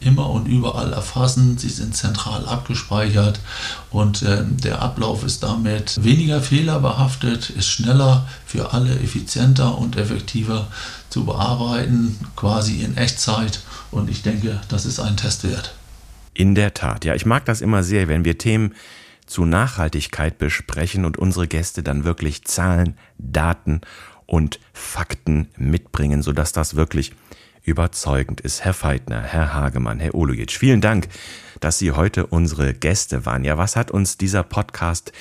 immer 0.00 0.30
und 0.30 0.46
überall 0.46 0.92
erfassen, 0.92 1.58
sie 1.58 1.68
sind 1.68 1.96
zentral 1.96 2.46
abgespeichert 2.46 3.40
und 3.90 4.22
äh, 4.22 4.44
der 4.44 4.80
Ablauf 4.80 5.24
ist 5.24 5.42
damit 5.42 6.02
weniger 6.02 6.40
fehlerbehaftet, 6.40 7.50
ist 7.50 7.68
schneller 7.68 8.26
für 8.46 8.72
alle 8.72 8.98
effizienter 9.00 9.76
und 9.76 9.96
effektiver 9.96 10.68
zu 11.10 11.24
bearbeiten, 11.24 12.18
quasi 12.36 12.82
in 12.82 12.96
Echtzeit. 12.96 13.60
Und 13.90 14.10
ich 14.10 14.22
denke, 14.22 14.60
das 14.68 14.86
ist 14.86 15.00
ein 15.00 15.16
Testwert. 15.16 15.74
In 16.34 16.54
der 16.54 16.74
Tat, 16.74 17.04
ja, 17.04 17.14
ich 17.14 17.24
mag 17.24 17.44
das 17.46 17.60
immer 17.60 17.82
sehr, 17.82 18.08
wenn 18.08 18.24
wir 18.24 18.36
Themen 18.38 18.74
zu 19.26 19.44
Nachhaltigkeit 19.44 20.38
besprechen 20.38 21.04
und 21.04 21.18
unsere 21.18 21.48
Gäste 21.48 21.82
dann 21.82 22.04
wirklich 22.04 22.44
Zahlen, 22.44 22.96
Daten 23.18 23.80
und 24.26 24.60
Fakten 24.72 25.48
mitbringen, 25.56 26.22
sodass 26.22 26.52
das 26.52 26.76
wirklich 26.76 27.12
überzeugend 27.62 28.40
ist. 28.40 28.64
Herr 28.64 28.74
Feitner, 28.74 29.20
Herr 29.20 29.52
Hagemann, 29.52 29.98
Herr 29.98 30.14
Olujic, 30.14 30.52
vielen 30.52 30.80
Dank, 30.80 31.08
dass 31.60 31.78
Sie 31.78 31.90
heute 31.92 32.26
unsere 32.26 32.72
Gäste 32.74 33.26
waren. 33.26 33.44
Ja, 33.44 33.58
was 33.58 33.76
hat 33.76 33.90
uns 33.90 34.16
dieser 34.16 34.44
Podcast 34.44 35.12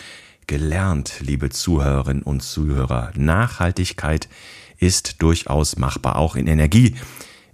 gelernt, 0.48 1.16
liebe 1.22 1.50
Zuhörerinnen 1.50 2.24
und 2.24 2.42
Zuhörer? 2.42 3.12
Nachhaltigkeit 3.16 4.30
ist 4.78 5.22
durchaus 5.22 5.78
machbar, 5.78 6.18
auch 6.18 6.36
in 6.36 6.48
Energie 6.48 6.96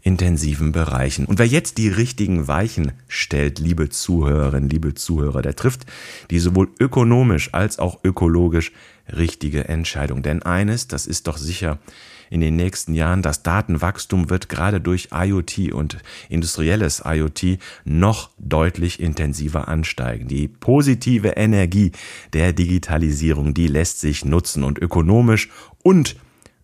intensiven 0.02 0.72
Bereichen. 0.72 1.26
Und 1.26 1.40
wer 1.40 1.48
jetzt 1.48 1.78
die 1.78 1.90
richtigen 1.90 2.48
Weichen 2.48 2.92
stellt, 3.08 3.60
liebe 3.60 3.90
Zuhörerinnen, 3.90 4.70
liebe 4.70 4.94
Zuhörer, 4.94 5.42
der 5.42 5.56
trifft 5.56 5.86
die 6.30 6.40
sowohl 6.40 6.70
ökonomisch 6.80 7.54
als 7.54 7.80
auch 7.80 8.00
ökologisch 8.04 8.72
richtige 9.16 9.68
Entscheidung. 9.68 10.24
Denn 10.24 10.44
eines, 10.44 10.88
das 10.88 11.06
ist 11.06 11.28
doch 11.28 11.38
sicher 11.38 11.80
in 12.32 12.40
den 12.40 12.56
nächsten 12.56 12.94
Jahren, 12.94 13.22
das 13.22 13.44
Datenwachstum 13.44 14.30
wird 14.30 14.48
gerade 14.48 14.80
durch 14.80 15.10
IoT 15.14 15.74
und 15.74 15.98
industrielles 16.30 17.04
IoT 17.06 17.60
noch 17.84 18.30
deutlich 18.40 19.02
intensiver 19.02 19.68
ansteigen. 19.68 20.30
Die 20.30 20.48
positive 20.48 21.30
Energie 21.30 21.92
der 22.32 22.54
Digitalisierung, 22.54 23.54
die 23.54 23.68
lässt 23.68 24.00
sich 24.00 24.24
nutzen 24.24 24.64
und 24.64 24.80
ökonomisch 24.80 25.50
und 25.84 26.16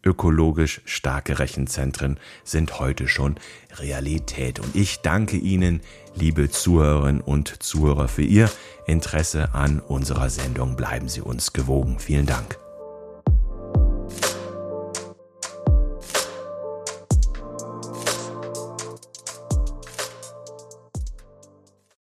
ökologisch 0.08 0.82
starke 0.86 1.40
Rechenzentren 1.40 2.18
sind 2.44 2.80
heute 2.80 3.08
schon 3.08 3.36
Realität. 3.78 4.60
Und 4.60 4.76
ich 4.76 5.02
danke 5.02 5.36
Ihnen, 5.38 5.82
liebe 6.16 6.50
Zuhörerinnen 6.50 7.22
und 7.22 7.62
Zuhörer, 7.62 8.08
für 8.08 8.24
Ihr 8.24 8.50
Interesse 8.86 9.54
an 9.54 9.80
unserer 9.82 10.30
Sendung. 10.30 10.78
Bleiben 10.78 11.10
Sie 11.10 11.22
uns 11.22 11.52
gewogen. 11.52 12.00
Vielen 12.00 12.26
Dank. 12.26 12.58